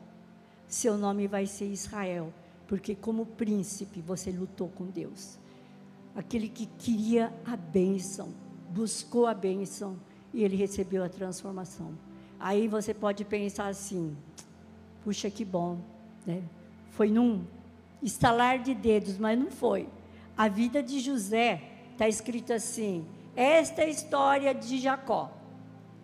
seu 0.66 0.98
nome 0.98 1.28
vai 1.28 1.46
ser 1.46 1.66
Israel, 1.66 2.34
porque 2.66 2.96
como 2.96 3.24
príncipe 3.24 4.00
você 4.00 4.32
lutou 4.32 4.68
com 4.68 4.86
Deus. 4.86 5.38
Aquele 6.16 6.48
que 6.48 6.66
queria 6.66 7.32
a 7.46 7.56
bênção, 7.56 8.34
buscou 8.70 9.28
a 9.28 9.34
bênção 9.34 9.96
e 10.34 10.42
ele 10.42 10.56
recebeu 10.56 11.04
a 11.04 11.08
transformação. 11.08 11.96
Aí 12.40 12.66
você 12.66 12.92
pode 12.92 13.24
pensar 13.24 13.68
assim: 13.68 14.16
Puxa, 15.02 15.30
que 15.30 15.44
bom. 15.44 15.78
Né? 16.26 16.42
Foi 16.90 17.10
num 17.10 17.44
estalar 18.02 18.58
de 18.58 18.74
dedos, 18.74 19.18
mas 19.18 19.38
não 19.38 19.50
foi. 19.50 19.88
A 20.36 20.48
vida 20.48 20.82
de 20.82 21.00
José 21.00 21.62
está 21.92 22.08
escrito 22.08 22.52
assim: 22.52 23.06
esta 23.36 23.82
é 23.82 23.84
a 23.86 23.88
história 23.88 24.54
de 24.54 24.78
Jacó, 24.78 25.30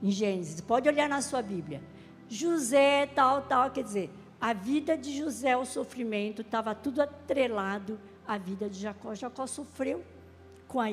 em 0.02 0.10
Gênesis. 0.10 0.60
Pode 0.60 0.88
olhar 0.88 1.08
na 1.08 1.20
sua 1.20 1.42
Bíblia. 1.42 1.82
José, 2.28 3.06
tal, 3.06 3.42
tal, 3.42 3.70
quer 3.70 3.84
dizer, 3.84 4.10
a 4.40 4.52
vida 4.52 4.96
de 4.96 5.16
José, 5.16 5.56
o 5.56 5.64
sofrimento, 5.64 6.42
estava 6.42 6.74
tudo 6.74 7.00
atrelado 7.00 7.98
à 8.26 8.36
vida 8.36 8.68
de 8.68 8.80
Jacó. 8.80 9.14
Jacó 9.14 9.46
sofreu 9.46 10.04
com 10.66 10.80
a, 10.80 10.88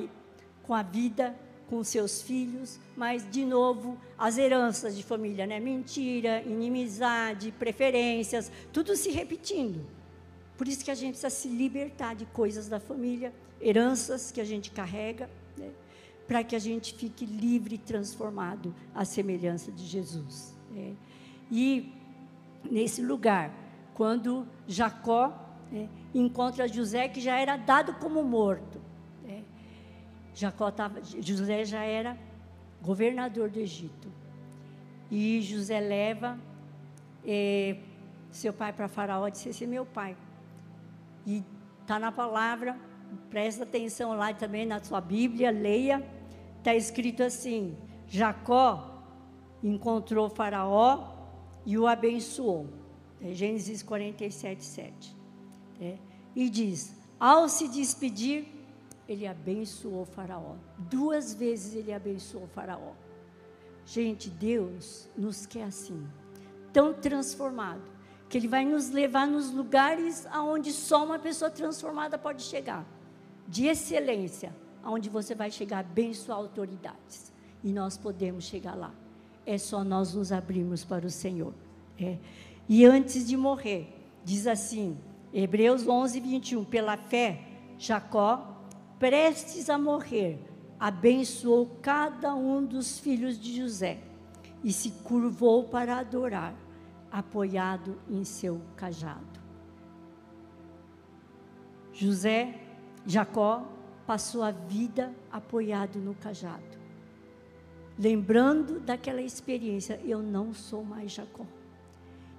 com 0.63 0.73
a 0.73 0.83
vida 0.83 1.35
com 1.69 1.83
seus 1.83 2.21
filhos, 2.21 2.79
mas 2.95 3.29
de 3.29 3.45
novo 3.45 3.97
as 4.17 4.37
heranças 4.37 4.95
de 4.95 5.03
família, 5.03 5.47
né? 5.47 5.59
Mentira, 5.59 6.41
inimizade, 6.43 7.51
preferências, 7.51 8.51
tudo 8.71 8.95
se 8.95 9.09
repetindo. 9.11 9.85
Por 10.57 10.67
isso 10.67 10.83
que 10.83 10.91
a 10.91 10.95
gente 10.95 11.17
precisa 11.19 11.29
se 11.29 11.47
libertar 11.47 12.15
de 12.15 12.25
coisas 12.27 12.67
da 12.69 12.79
família, 12.79 13.33
heranças 13.59 14.31
que 14.31 14.39
a 14.39 14.45
gente 14.45 14.71
carrega, 14.71 15.29
né? 15.57 15.71
para 16.27 16.43
que 16.43 16.55
a 16.55 16.59
gente 16.59 16.93
fique 16.93 17.25
livre 17.25 17.75
e 17.75 17.77
transformado 17.77 18.73
à 18.93 19.03
semelhança 19.03 19.71
de 19.71 19.85
Jesus. 19.85 20.55
Né? 20.71 20.95
E 21.51 21.91
nesse 22.69 23.01
lugar, 23.01 23.51
quando 23.93 24.47
Jacó 24.67 25.33
né, 25.71 25.89
encontra 26.13 26.67
José, 26.67 27.07
que 27.07 27.19
já 27.19 27.37
era 27.37 27.57
dado 27.57 27.93
como 27.95 28.23
morto, 28.23 28.82
Jacó 30.33 30.71
tava, 30.71 31.01
José 31.03 31.65
já 31.65 31.83
era 31.83 32.17
governador 32.81 33.49
do 33.49 33.59
Egito. 33.59 34.11
E 35.11 35.41
José 35.41 35.79
leva 35.79 36.39
eh, 37.25 37.77
seu 38.31 38.51
pai 38.51 38.73
para 38.73 38.87
Faraó 38.87 39.27
e 39.27 39.31
disse: 39.31 39.49
Esse 39.49 39.63
é 39.63 39.67
meu 39.67 39.85
pai. 39.85 40.17
E 41.25 41.43
está 41.81 41.99
na 41.99 42.11
palavra, 42.11 42.77
presta 43.29 43.63
atenção 43.63 44.13
lá 44.13 44.33
também 44.33 44.65
na 44.65 44.83
sua 44.83 44.99
Bíblia, 44.99 45.51
leia. 45.51 46.03
Está 46.57 46.73
escrito 46.75 47.23
assim: 47.23 47.77
Jacó 48.07 49.03
encontrou 49.63 50.29
Faraó 50.29 51.13
e 51.65 51.77
o 51.77 51.87
abençoou. 51.87 52.67
É 53.21 53.33
Gênesis 53.33 53.81
47, 53.81 54.63
7. 54.63 55.15
É, 55.79 55.97
e 56.35 56.49
diz: 56.49 56.95
Ao 57.19 57.47
se 57.47 57.67
despedir, 57.67 58.52
ele 59.13 59.27
abençoou 59.27 60.05
Faraó. 60.05 60.55
Duas 60.77 61.33
vezes 61.33 61.75
ele 61.75 61.93
abençoou 61.93 62.47
Faraó. 62.47 62.93
Gente, 63.85 64.29
Deus 64.29 65.09
nos 65.17 65.45
quer 65.45 65.63
assim, 65.63 66.07
tão 66.71 66.93
transformado, 66.93 67.81
que 68.29 68.37
Ele 68.37 68.47
vai 68.47 68.65
nos 68.65 68.89
levar 68.89 69.27
nos 69.27 69.51
lugares 69.51 70.25
aonde 70.27 70.71
só 70.71 71.05
uma 71.05 71.19
pessoa 71.19 71.51
transformada 71.51 72.17
pode 72.17 72.43
chegar, 72.43 72.85
de 73.47 73.67
excelência, 73.67 74.55
aonde 74.81 75.09
você 75.09 75.35
vai 75.35 75.51
chegar 75.51 75.77
a 75.77 75.79
abençoar 75.81 76.37
autoridades. 76.37 77.31
E 77.63 77.71
nós 77.71 77.97
podemos 77.97 78.45
chegar 78.45 78.75
lá. 78.75 78.93
É 79.45 79.57
só 79.57 79.83
nós 79.83 80.13
nos 80.13 80.31
abrirmos 80.31 80.83
para 80.83 81.05
o 81.05 81.09
Senhor. 81.09 81.53
É. 81.99 82.17
E 82.67 82.85
antes 82.85 83.27
de 83.27 83.37
morrer, 83.37 83.93
diz 84.23 84.47
assim, 84.47 84.97
Hebreus 85.33 85.87
11, 85.87 86.19
21, 86.19 86.65
pela 86.65 86.97
fé, 86.97 87.41
Jacó, 87.77 88.52
prestes 89.03 89.69
a 89.69 89.77
morrer, 89.77 90.39
abençoou 90.79 91.77
cada 91.81 92.33
um 92.33 92.63
dos 92.65 92.99
filhos 92.99 93.37
de 93.37 93.53
José 93.53 94.01
e 94.63 94.71
se 94.71 94.91
curvou 95.03 95.65
para 95.65 95.97
adorar, 95.97 96.55
apoiado 97.11 97.99
em 98.09 98.23
seu 98.23 98.61
cajado. 98.77 99.41
José, 101.91 102.61
Jacó, 103.05 103.67
passou 104.07 104.41
a 104.41 104.51
vida 104.51 105.13
apoiado 105.29 105.99
no 105.99 106.15
cajado, 106.15 106.79
lembrando 107.99 108.79
daquela 108.79 109.21
experiência: 109.21 109.99
eu 110.05 110.23
não 110.23 110.53
sou 110.53 110.81
mais 110.81 111.11
Jacó. 111.11 111.45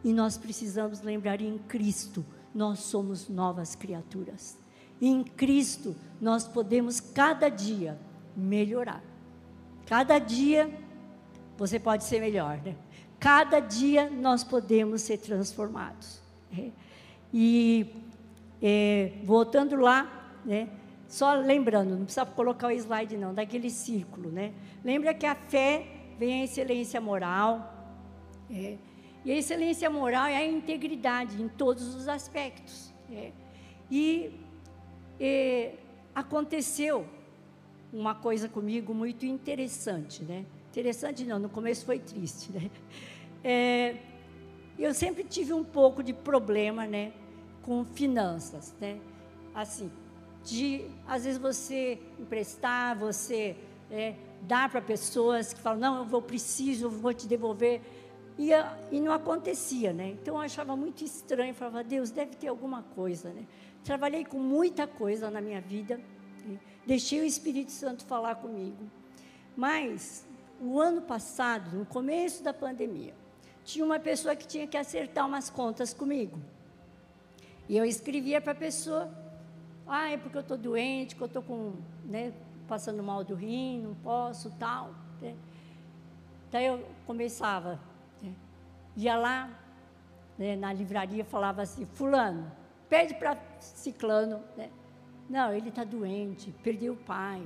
E 0.02 0.14
nós 0.14 0.38
precisamos 0.38 1.02
lembrar 1.02 1.42
em 1.42 1.58
Cristo, 1.58 2.24
nós 2.54 2.78
somos 2.78 3.28
novas 3.28 3.74
criaturas. 3.74 4.63
Em 5.06 5.22
Cristo, 5.22 5.94
nós 6.18 6.48
podemos 6.48 6.98
cada 6.98 7.50
dia 7.50 7.98
melhorar. 8.34 9.02
Cada 9.84 10.18
dia 10.18 10.70
você 11.58 11.78
pode 11.78 12.04
ser 12.04 12.20
melhor, 12.20 12.56
né? 12.64 12.74
Cada 13.20 13.60
dia 13.60 14.08
nós 14.08 14.42
podemos 14.42 15.02
ser 15.02 15.18
transformados. 15.18 16.22
Né? 16.50 16.72
E 17.30 17.86
é, 18.62 19.12
voltando 19.24 19.76
lá, 19.76 20.32
né? 20.42 20.70
Só 21.06 21.34
lembrando, 21.34 21.90
não 21.90 22.04
precisa 22.06 22.24
colocar 22.24 22.68
o 22.68 22.70
slide 22.70 23.18
não, 23.18 23.34
daquele 23.34 23.68
círculo, 23.68 24.30
né? 24.30 24.54
Lembra 24.82 25.12
que 25.12 25.26
a 25.26 25.34
fé 25.34 25.86
vem 26.18 26.40
a 26.40 26.44
excelência 26.44 26.98
moral, 26.98 27.92
é, 28.50 28.78
e 29.22 29.30
a 29.30 29.36
excelência 29.36 29.90
moral 29.90 30.24
é 30.28 30.38
a 30.38 30.46
integridade 30.46 31.42
em 31.42 31.48
todos 31.48 31.94
os 31.94 32.08
aspectos. 32.08 32.90
É. 33.12 33.32
E, 33.90 34.30
e 35.18 35.72
aconteceu 36.14 37.06
uma 37.92 38.14
coisa 38.14 38.48
comigo 38.48 38.92
muito 38.92 39.24
interessante, 39.24 40.22
né? 40.22 40.44
Interessante 40.70 41.24
não, 41.24 41.38
no 41.38 41.48
começo 41.48 41.84
foi 41.84 41.98
triste, 41.98 42.52
né? 42.52 42.70
É, 43.46 43.96
eu 44.78 44.94
sempre 44.94 45.22
tive 45.22 45.52
um 45.52 45.62
pouco 45.62 46.02
de 46.02 46.14
problema, 46.14 46.86
né, 46.86 47.12
com 47.60 47.84
finanças, 47.84 48.74
né? 48.80 48.98
Assim, 49.54 49.92
de 50.42 50.86
às 51.06 51.24
vezes 51.24 51.38
você 51.38 51.98
emprestar, 52.18 52.98
você 52.98 53.54
é, 53.90 54.14
dar 54.40 54.70
para 54.70 54.80
pessoas 54.80 55.52
que 55.52 55.60
falam, 55.60 55.78
não, 55.78 55.98
eu 55.98 56.04
vou 56.06 56.22
preciso, 56.22 56.86
eu 56.86 56.90
vou 56.90 57.12
te 57.12 57.26
devolver. 57.26 57.82
E, 58.38 58.50
e 58.90 59.00
não 59.00 59.12
acontecia, 59.12 59.92
né? 59.92 60.16
Então 60.20 60.36
eu 60.36 60.40
achava 60.40 60.74
muito 60.74 61.04
estranho, 61.04 61.54
falava, 61.54 61.84
Deus, 61.84 62.10
deve 62.10 62.34
ter 62.34 62.48
alguma 62.48 62.82
coisa, 62.82 63.30
né? 63.30 63.44
Trabalhei 63.84 64.24
com 64.24 64.38
muita 64.38 64.86
coisa 64.86 65.30
na 65.30 65.42
minha 65.42 65.60
vida, 65.60 66.00
deixei 66.86 67.20
o 67.20 67.24
Espírito 67.24 67.70
Santo 67.70 68.04
falar 68.06 68.36
comigo. 68.36 68.90
Mas, 69.54 70.26
o 70.58 70.80
ano 70.80 71.02
passado, 71.02 71.76
no 71.76 71.84
começo 71.84 72.42
da 72.42 72.54
pandemia, 72.54 73.14
tinha 73.62 73.84
uma 73.84 74.00
pessoa 74.00 74.34
que 74.34 74.46
tinha 74.46 74.66
que 74.66 74.76
acertar 74.76 75.26
umas 75.26 75.50
contas 75.50 75.92
comigo. 75.92 76.40
E 77.68 77.76
eu 77.76 77.84
escrevia 77.84 78.40
para 78.40 78.52
a 78.52 78.56
pessoa, 78.56 79.12
ah, 79.86 80.10
é 80.10 80.16
porque 80.16 80.38
eu 80.38 80.42
estou 80.42 80.56
doente, 80.56 81.14
que 81.14 81.22
eu 81.22 81.26
estou 81.26 81.42
com, 81.42 81.74
né, 82.04 82.32
passando 82.66 83.02
mal 83.02 83.22
do 83.22 83.34
rim, 83.34 83.82
não 83.82 83.94
posso, 83.96 84.50
tal. 84.58 84.94
Né? 85.20 85.34
Daí 86.50 86.66
eu 86.66 86.86
começava, 87.06 87.78
né? 88.22 88.32
ia 88.96 89.16
lá 89.16 89.50
né, 90.38 90.56
na 90.56 90.72
livraria, 90.72 91.24
falava 91.24 91.62
assim, 91.62 91.84
fulano, 91.84 92.50
pede 92.94 93.14
para 93.14 93.36
ciclano, 93.58 94.40
né? 94.56 94.70
Não, 95.28 95.52
ele 95.52 95.70
está 95.70 95.82
doente, 95.82 96.54
perdeu 96.62 96.92
o 96.92 96.96
pai, 96.96 97.44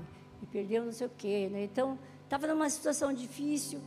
perdeu 0.52 0.84
não 0.84 0.92
sei 0.92 1.06
o 1.06 1.10
quê, 1.16 1.48
né? 1.50 1.64
Então, 1.64 1.98
estava 2.24 2.46
numa 2.46 2.68
situação 2.68 3.14
difícil. 3.14 3.80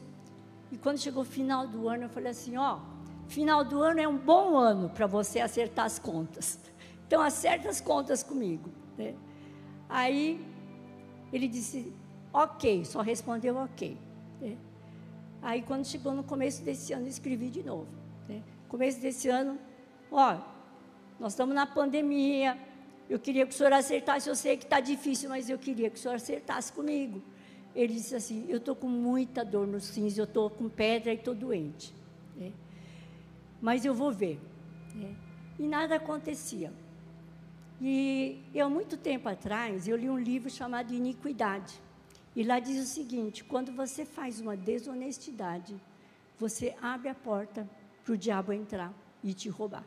E 0.72 0.78
quando 0.78 0.98
chegou 0.98 1.22
o 1.22 1.26
final 1.26 1.68
do 1.68 1.88
ano, 1.88 2.06
eu 2.06 2.10
falei 2.10 2.32
assim, 2.32 2.58
ó, 2.58 2.80
final 3.28 3.64
do 3.64 3.80
ano 3.80 4.00
é 4.00 4.08
um 4.08 4.18
bom 4.18 4.58
ano 4.58 4.90
para 4.90 5.06
você 5.06 5.40
acertar 5.40 5.86
as 5.86 6.00
contas. 6.00 6.60
Então, 7.06 7.22
acerta 7.22 7.68
as 7.68 7.82
contas 7.82 8.24
comigo. 8.24 8.70
Né? 8.98 9.14
Aí, 9.90 10.40
ele 11.34 11.46
disse, 11.46 11.94
ok, 12.32 12.86
só 12.86 13.02
respondeu 13.02 13.58
ok. 13.58 13.98
Né? 14.40 14.56
Aí, 15.42 15.62
quando 15.62 15.86
chegou 15.86 16.14
no 16.14 16.24
começo 16.24 16.64
desse 16.64 16.94
ano, 16.94 17.08
escrevi 17.08 17.50
de 17.50 17.64
novo. 17.64 17.88
Né? 18.30 18.42
Começo 18.70 19.02
desse 19.02 19.28
ano, 19.28 19.60
ó, 20.10 20.38
nós 21.22 21.34
estamos 21.34 21.54
na 21.54 21.68
pandemia, 21.68 22.58
eu 23.08 23.20
queria 23.20 23.46
que 23.46 23.54
o 23.54 23.56
senhor 23.56 23.72
acertasse, 23.72 24.28
eu 24.28 24.36
sei 24.36 24.58
que 24.58 24.64
está 24.64 24.80
difícil, 24.80 25.30
mas 25.30 25.52
eu 25.52 25.60
queria 25.60 25.88
que 25.88 25.96
o 25.96 26.00
senhor 26.00 26.16
acertasse 26.16 26.74
comigo. 26.74 27.22
Ele 27.76 27.94
disse 27.94 28.16
assim, 28.16 28.48
eu 28.50 28.58
estou 28.58 28.76
com 28.76 28.88
muita 28.88 29.46
dor 29.46 29.68
nos 29.68 29.96
rins, 29.96 30.18
eu 30.18 30.24
estou 30.24 30.50
com 30.50 30.68
pedra 30.68 31.14
e 31.14 31.16
estou 31.18 31.36
doente. 31.36 31.94
Né? 32.36 32.52
Mas 33.62 33.86
eu 33.86 33.94
vou 33.94 34.12
ver. 34.12 34.40
Né? 34.96 35.16
E 35.60 35.68
nada 35.68 35.98
acontecia. 35.98 36.74
E 37.80 38.42
eu, 38.52 38.68
muito 38.68 38.98
tempo 38.98 39.30
atrás, 39.30 39.88
eu 39.88 39.96
li 39.96 40.10
um 40.10 40.18
livro 40.18 40.50
chamado 40.50 40.92
Iniquidade. 40.92 41.80
E 42.36 42.42
lá 42.44 42.60
diz 42.60 42.84
o 42.84 42.88
seguinte: 42.88 43.44
quando 43.44 43.72
você 43.72 44.06
faz 44.06 44.42
uma 44.42 44.58
desonestidade, 44.58 45.76
você 46.40 46.76
abre 46.82 47.10
a 47.10 47.16
porta 47.16 47.70
para 48.04 48.14
o 48.14 48.18
diabo 48.18 48.52
entrar 48.52 48.92
e 49.24 49.36
te 49.36 49.50
roubar. 49.50 49.86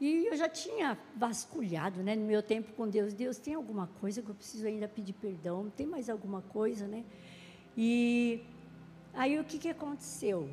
E 0.00 0.26
eu 0.26 0.36
já 0.36 0.48
tinha 0.48 0.98
vasculhado, 1.16 2.02
né, 2.02 2.14
no 2.14 2.26
meu 2.26 2.42
tempo 2.42 2.72
com 2.72 2.88
Deus. 2.88 3.14
Deus, 3.14 3.38
tem 3.38 3.54
alguma 3.54 3.86
coisa 4.00 4.20
que 4.20 4.28
eu 4.28 4.34
preciso 4.34 4.66
ainda 4.66 4.86
pedir 4.86 5.14
perdão? 5.14 5.70
Tem 5.74 5.86
mais 5.86 6.10
alguma 6.10 6.42
coisa, 6.42 6.86
né? 6.86 7.02
E 7.76 8.42
aí 9.14 9.38
o 9.38 9.44
que, 9.44 9.58
que 9.58 9.68
aconteceu? 9.68 10.50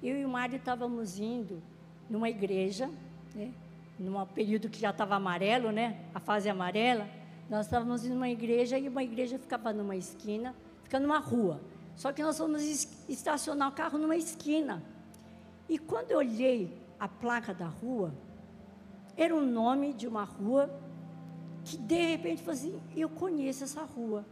Eu 0.00 0.16
e 0.16 0.24
o 0.24 0.28
Mário 0.28 0.56
estávamos 0.56 1.18
indo 1.18 1.60
numa 2.08 2.30
igreja, 2.30 2.88
né? 3.34 3.52
num 3.98 4.24
período 4.26 4.68
que 4.68 4.78
já 4.78 4.90
estava 4.90 5.16
amarelo, 5.16 5.72
né? 5.72 6.04
A 6.14 6.20
fase 6.20 6.48
amarela. 6.48 7.08
Nós 7.50 7.66
estávamos 7.66 8.04
em 8.04 8.12
uma 8.12 8.28
igreja 8.28 8.78
e 8.78 8.88
uma 8.88 9.02
igreja 9.02 9.38
ficava 9.38 9.72
numa 9.72 9.96
esquina, 9.96 10.54
fica 10.84 11.00
numa 11.00 11.18
rua. 11.18 11.60
Só 11.96 12.12
que 12.12 12.22
nós 12.22 12.38
fomos 12.38 12.62
estacionar 13.08 13.68
o 13.70 13.72
carro 13.72 13.98
numa 13.98 14.16
esquina. 14.16 14.82
E 15.68 15.78
quando 15.78 16.12
eu 16.12 16.18
olhei 16.18 16.72
a 17.00 17.08
placa 17.08 17.52
da 17.52 17.66
rua, 17.66 18.14
era 19.18 19.34
o 19.34 19.44
nome 19.44 19.92
de 19.92 20.06
uma 20.06 20.24
rua 20.24 20.70
que 21.64 21.76
de 21.76 22.02
repente 22.12 22.42
falei 22.42 22.60
assim, 22.60 22.80
eu 22.96 23.10
conheço 23.10 23.64
essa 23.64 23.82
rua. 23.82 24.24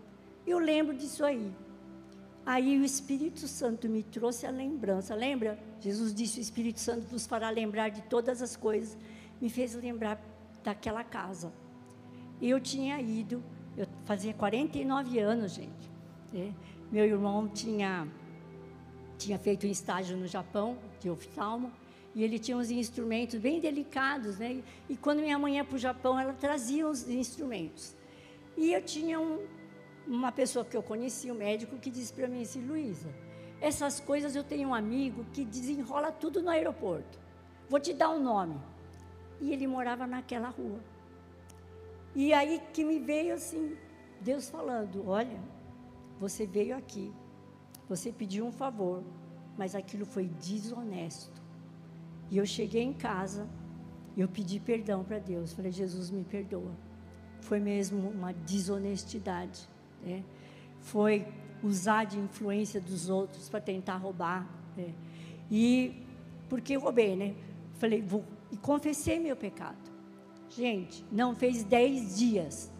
Eu 0.46 0.59
lembro 0.59 0.96
disso 0.96 1.25
aí. 1.25 1.53
Aí 2.46 2.79
o 2.81 2.85
Espírito 2.85 3.46
Santo 3.49 3.88
me 3.88 4.03
trouxe 4.03 4.46
a 4.46 4.51
lembrança. 4.51 5.14
Lembra? 5.14 5.59
Jesus 5.81 6.14
disse: 6.14 6.38
O 6.38 6.40
Espírito 6.40 6.79
Santo 6.79 7.05
vos 7.09 7.27
fará 7.27 7.51
lembrar 7.51 7.88
de 7.88 8.01
todas 8.03 8.40
as 8.40 8.57
coisas 8.57 8.96
me 9.40 9.49
fez 9.51 9.75
lembrar 9.75 10.20
daquela 10.62 11.05
casa. 11.05 11.53
Eu 12.40 12.61
tinha 12.61 13.01
ido, 13.01 13.42
eu 13.77 13.87
fazia 14.05 14.33
49 14.35 15.18
anos, 15.18 15.53
gente. 15.53 15.90
Né? 16.33 16.53
Meu 16.90 17.05
irmão 17.05 17.49
tinha, 17.49 18.07
tinha 19.18 19.38
feito 19.38 19.66
um 19.66 19.70
estágio 19.70 20.16
no 20.16 20.27
Japão, 20.27 20.77
de 21.01 21.11
oftalmo, 21.11 21.70
e 22.16 22.24
ele 22.24 22.38
tinha 22.38 22.57
uns 22.57 22.70
instrumentos 22.70 23.38
bem 23.38 23.61
delicados, 23.61 24.38
né? 24.38 24.62
E 24.88 24.96
quando 24.96 25.20
minha 25.20 25.38
mãe 25.38 25.57
ia 25.57 25.64
para 25.64 25.76
o 25.76 25.79
Japão, 25.79 26.18
ela 26.18 26.33
trazia 26.33 26.88
os 26.88 27.07
instrumentos. 27.07 27.94
E 28.57 28.72
eu 28.72 28.83
tinha 28.83 29.20
um, 29.20 29.47
uma 30.07 30.32
pessoa 30.32 30.64
que 30.64 30.74
eu 30.74 30.82
conhecia, 30.82 31.30
um 31.30 31.36
médico, 31.36 31.76
que 31.76 31.91
disse 31.91 32.14
para 32.14 32.26
mim 32.26 32.41
assim, 32.41 32.66
Luísa, 32.66 33.11
essas 33.61 34.01
coisas 34.01 34.34
eu 34.34 34.43
tenho 34.43 34.70
um 34.70 34.74
amigo 34.74 35.26
que 35.30 35.45
desenrola 35.45 36.11
tudo 36.11 36.41
no 36.41 36.49
aeroporto. 36.49 37.18
Vou 37.68 37.78
te 37.78 37.93
dar 37.93 38.09
um 38.09 38.22
nome. 38.22 38.59
E 39.38 39.53
ele 39.53 39.66
morava 39.66 40.07
naquela 40.07 40.49
rua. 40.49 40.80
E 42.14 42.32
aí 42.32 42.62
que 42.72 42.82
me 42.82 42.99
veio 42.99 43.34
assim, 43.34 43.76
Deus 44.22 44.49
falando: 44.49 45.07
Olha, 45.07 45.38
você 46.18 46.47
veio 46.47 46.74
aqui, 46.74 47.12
você 47.86 48.11
pediu 48.11 48.47
um 48.47 48.53
favor, 48.53 49.05
mas 49.59 49.74
aquilo 49.74 50.07
foi 50.07 50.28
desonesto. 50.28 51.45
E 52.31 52.39
eu 52.39 52.47
cheguei 52.47 52.83
em 52.83 52.93
casa, 52.93 53.47
eu 54.16 54.29
pedi 54.29 54.59
perdão 54.59 55.05
para 55.05 55.18
Deus, 55.18 55.53
falei: 55.53 55.70
Jesus, 55.70 56.11
me 56.11 56.24
perdoa. 56.24 56.72
Foi 57.41 57.61
mesmo 57.61 58.09
uma 58.09 58.33
desonestidade, 58.33 59.68
né? 60.05 60.24
Foi 60.81 61.27
usar 61.62 62.05
de 62.05 62.18
influência 62.18 62.81
dos 62.81 63.09
outros 63.09 63.49
para 63.49 63.61
tentar 63.61 63.97
roubar. 63.97 64.49
Né? 64.77 64.93
E 65.51 66.03
porque 66.49 66.77
roubei, 66.77 67.16
né? 67.16 67.35
Falei, 67.74 68.03
vou. 68.03 68.24
E 68.51 68.57
confessei 68.57 69.18
meu 69.18 69.37
pecado. 69.37 69.91
Gente, 70.49 71.05
não 71.11 71.35
fez 71.35 71.64
dez 71.64 72.16
dias. 72.16 72.70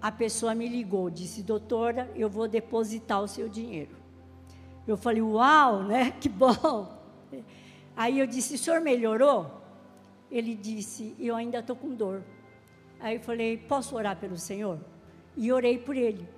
A 0.00 0.12
pessoa 0.12 0.54
me 0.54 0.68
ligou, 0.68 1.08
disse, 1.08 1.42
doutora, 1.42 2.10
eu 2.14 2.28
vou 2.28 2.46
depositar 2.46 3.22
o 3.22 3.28
seu 3.28 3.48
dinheiro. 3.48 3.96
Eu 4.86 4.96
falei, 4.96 5.22
uau, 5.22 5.82
né? 5.82 6.10
Que 6.20 6.28
bom. 6.28 7.02
Aí 7.96 8.18
eu 8.18 8.26
disse, 8.26 8.54
o 8.54 8.58
senhor 8.58 8.80
melhorou? 8.80 9.62
Ele 10.30 10.54
disse, 10.54 11.14
eu 11.18 11.36
ainda 11.36 11.60
estou 11.60 11.76
com 11.76 11.94
dor. 11.94 12.22
Aí 12.98 13.16
eu 13.16 13.20
falei, 13.20 13.56
posso 13.56 13.94
orar 13.94 14.16
pelo 14.16 14.36
senhor? 14.36 14.78
E 15.36 15.52
orei 15.52 15.78
por 15.78 15.96
ele. 15.96 16.28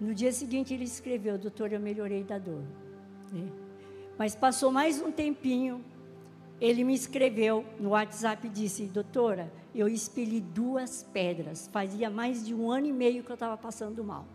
No 0.00 0.14
dia 0.14 0.32
seguinte 0.32 0.72
ele 0.72 0.84
escreveu, 0.84 1.36
doutor, 1.36 1.72
eu 1.72 1.80
melhorei 1.80 2.22
da 2.22 2.38
dor. 2.38 2.62
Né? 3.32 3.50
Mas 4.16 4.34
passou 4.34 4.70
mais 4.70 5.00
um 5.00 5.10
tempinho, 5.10 5.84
ele 6.60 6.84
me 6.84 6.94
escreveu 6.94 7.64
no 7.78 7.90
WhatsApp 7.90 8.46
e 8.46 8.50
disse, 8.50 8.84
doutora, 8.86 9.50
eu 9.74 9.88
expeli 9.88 10.40
duas 10.40 11.02
pedras. 11.02 11.68
Fazia 11.72 12.10
mais 12.10 12.44
de 12.44 12.54
um 12.54 12.70
ano 12.70 12.86
e 12.86 12.92
meio 12.92 13.24
que 13.24 13.30
eu 13.30 13.34
estava 13.34 13.56
passando 13.56 14.04
mal. 14.04 14.26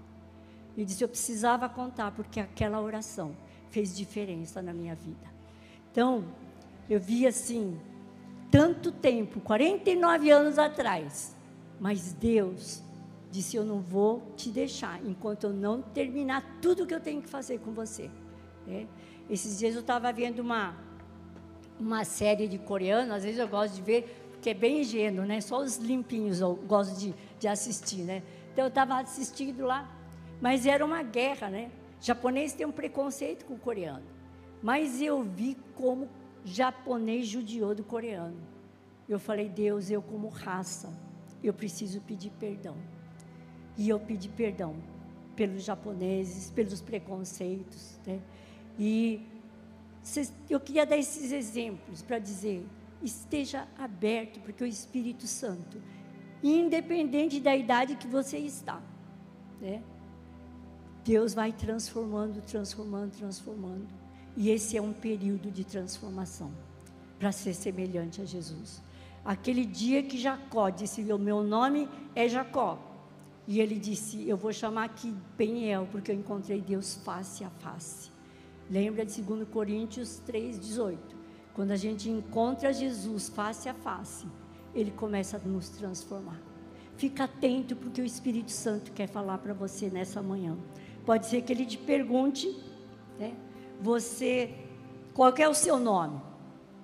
Ele 0.76 0.86
disse, 0.86 1.04
eu 1.04 1.08
precisava 1.08 1.70
contar, 1.70 2.12
porque 2.12 2.40
aquela 2.40 2.82
oração 2.82 3.36
fez 3.70 3.96
diferença 3.96 4.62
na 4.62 4.74
minha 4.74 4.96
vida. 4.96 5.35
Então, 5.96 6.26
eu 6.90 7.00
vi 7.00 7.26
assim, 7.26 7.80
tanto 8.52 8.92
tempo, 8.92 9.40
49 9.40 10.30
anos 10.30 10.60
atrás, 10.60 11.34
mas 11.80 12.12
Deus 12.12 12.84
disse: 13.32 13.56
Eu 13.56 13.64
não 13.64 13.80
vou 13.80 14.22
te 14.36 14.50
deixar 14.50 15.00
enquanto 15.06 15.46
eu 15.46 15.54
não 15.54 15.82
terminar 15.82 16.60
tudo 16.62 16.86
que 16.86 16.94
eu 16.94 17.00
tenho 17.00 17.22
que 17.22 17.30
fazer 17.30 17.60
com 17.60 17.72
você. 17.72 18.12
É. 18.68 18.86
Esses 19.30 19.58
dias 19.58 19.74
eu 19.74 19.80
estava 19.80 20.12
vendo 20.12 20.40
uma, 20.40 20.76
uma 21.80 22.04
série 22.04 22.50
de 22.50 22.58
coreano, 22.58 23.14
às 23.14 23.24
vezes 23.24 23.40
eu 23.40 23.48
gosto 23.48 23.76
de 23.76 23.82
ver, 23.82 24.28
porque 24.34 24.50
é 24.50 24.54
bem 24.54 24.82
ingênuo, 24.82 25.26
né? 25.26 25.40
Só 25.40 25.60
os 25.60 25.78
limpinhos 25.78 26.42
eu 26.42 26.58
gosto 26.58 27.00
de, 27.00 27.16
de 27.40 27.48
assistir, 27.48 28.02
né? 28.02 28.22
Então 28.52 28.66
eu 28.66 28.68
estava 28.68 29.00
assistindo 29.00 29.64
lá, 29.64 29.90
mas 30.42 30.66
era 30.66 30.84
uma 30.84 31.04
guerra, 31.04 31.50
né? 31.50 31.72
O 32.02 32.06
japonês 32.06 32.52
tem 32.52 32.68
um 32.68 32.72
preconceito 32.74 33.46
com 33.46 33.54
o 33.54 33.58
coreano. 33.58 34.15
Mas 34.66 35.00
eu 35.00 35.22
vi 35.22 35.56
como 35.76 36.10
japonês 36.44 37.28
judiou 37.28 37.76
do 37.76 37.84
coreano. 37.84 38.42
Eu 39.08 39.20
falei, 39.20 39.48
Deus, 39.48 39.92
eu 39.92 40.02
como 40.02 40.28
raça, 40.28 40.92
eu 41.44 41.54
preciso 41.54 42.02
pedir 42.02 42.32
perdão. 42.40 42.76
E 43.78 43.88
eu 43.88 44.00
pedi 44.00 44.28
perdão 44.28 44.76
pelos 45.36 45.64
japoneses, 45.64 46.50
pelos 46.50 46.82
preconceitos. 46.82 48.00
Né? 48.08 48.20
E 48.80 49.22
eu 50.50 50.60
queria 50.60 50.84
dar 50.84 50.98
esses 50.98 51.32
exemplos 51.32 52.02
para 52.02 52.18
dizer: 52.18 52.66
esteja 53.04 53.68
aberto, 53.78 54.40
porque 54.40 54.64
o 54.64 54.68
Espírito 54.68 55.28
Santo, 55.28 55.80
independente 56.42 57.40
da 57.40 57.56
idade 57.56 57.96
que 57.98 58.08
você 58.08 58.40
está, 58.40 58.82
né? 59.62 59.84
Deus 61.04 61.36
vai 61.36 61.52
transformando, 61.54 62.42
transformando, 62.42 63.12
transformando. 63.12 64.05
E 64.36 64.50
esse 64.50 64.76
é 64.76 64.82
um 64.82 64.94
período 64.94 65.50
de 65.50 65.64
transformação 65.64 66.52
para 67.18 67.32
ser 67.32 67.54
semelhante 67.54 68.22
a 68.22 68.26
Jesus. 68.26 68.82
Aquele 69.24 69.66
dia 69.66 70.04
que 70.04 70.18
Jacó 70.18 70.70
disse: 70.70 71.02
O 71.12 71.18
meu 71.18 71.42
nome 71.44 71.90
é 72.14 72.28
Jacó. 72.28 72.78
E 73.48 73.60
ele 73.60 73.80
disse: 73.80 74.28
Eu 74.28 74.38
vou 74.38 74.52
chamar 74.52 74.86
aqui 74.86 75.14
Peniel, 75.38 75.88
porque 75.92 76.12
eu 76.12 76.16
encontrei 76.16 76.62
Deus 76.62 76.96
face 76.96 77.44
a 77.44 77.50
face. 77.50 78.12
Lembra 78.70 79.06
de 79.06 79.22
2 79.22 79.48
Coríntios 79.50 80.22
3,18. 80.28 80.98
Quando 81.54 81.72
a 81.72 81.76
gente 81.76 82.10
encontra 82.10 82.74
Jesus 82.74 83.30
face 83.30 83.70
a 83.70 83.74
face, 83.74 84.28
ele 84.74 84.92
começa 84.92 85.38
a 85.38 85.40
nos 85.40 85.70
transformar. 85.70 86.42
Fica 86.98 87.26
atento 87.26 87.76
porque 87.76 88.02
o 88.02 88.06
Espírito 88.06 88.52
Santo 88.52 88.92
quer 88.92 89.08
falar 89.08 89.38
para 89.38 89.54
você 89.54 89.90
nessa 89.90 90.22
manhã. 90.22 90.58
Pode 91.06 91.28
ser 91.28 91.42
que 91.44 91.54
ele 91.54 91.66
te 91.66 91.78
pergunte, 91.78 92.48
né? 93.18 93.36
Você, 93.82 94.54
qual 95.14 95.34
é 95.38 95.48
o 95.48 95.54
seu 95.54 95.80
nome? 95.80 96.20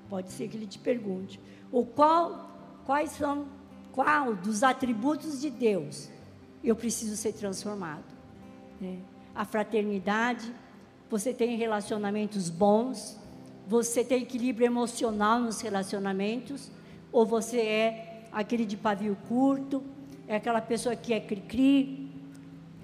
Pode 0.09 0.31
ser 0.31 0.47
que 0.47 0.57
ele 0.57 0.67
te 0.67 0.79
pergunte. 0.79 1.39
O 1.71 1.85
qual, 1.85 2.49
quais 2.85 3.11
são, 3.11 3.45
qual 3.91 4.35
dos 4.35 4.63
atributos 4.63 5.39
de 5.39 5.49
Deus 5.49 6.09
eu 6.63 6.75
preciso 6.75 7.15
ser 7.15 7.33
transformado? 7.33 8.03
Né? 8.79 8.99
A 9.33 9.45
fraternidade, 9.45 10.53
você 11.09 11.33
tem 11.33 11.55
relacionamentos 11.55 12.49
bons, 12.49 13.17
você 13.67 14.03
tem 14.03 14.23
equilíbrio 14.23 14.65
emocional 14.65 15.39
nos 15.39 15.61
relacionamentos, 15.61 16.69
ou 17.11 17.25
você 17.25 17.59
é 17.59 18.27
aquele 18.31 18.65
de 18.65 18.75
pavio 18.75 19.17
curto, 19.27 19.83
é 20.27 20.35
aquela 20.35 20.61
pessoa 20.61 20.95
que 20.95 21.13
é 21.13 21.19
cri-cri. 21.19 22.10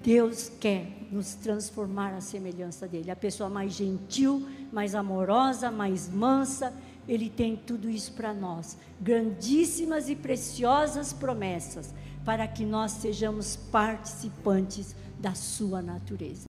Deus 0.02 0.50
quer 0.60 0.86
nos 1.10 1.34
transformar 1.34 2.14
à 2.14 2.20
semelhança 2.20 2.86
dele. 2.86 3.10
A 3.10 3.16
pessoa 3.16 3.48
mais 3.48 3.72
gentil, 3.72 4.46
mais 4.72 4.94
amorosa, 4.94 5.70
mais 5.70 6.08
mansa, 6.08 6.72
ele 7.08 7.28
tem 7.28 7.56
tudo 7.56 7.88
isso 7.88 8.12
para 8.12 8.32
nós. 8.32 8.76
Grandíssimas 9.00 10.08
e 10.08 10.14
preciosas 10.14 11.12
promessas 11.12 11.94
para 12.24 12.46
que 12.46 12.64
nós 12.64 12.92
sejamos 12.92 13.56
participantes 13.56 14.94
da 15.18 15.34
sua 15.34 15.82
natureza. 15.82 16.46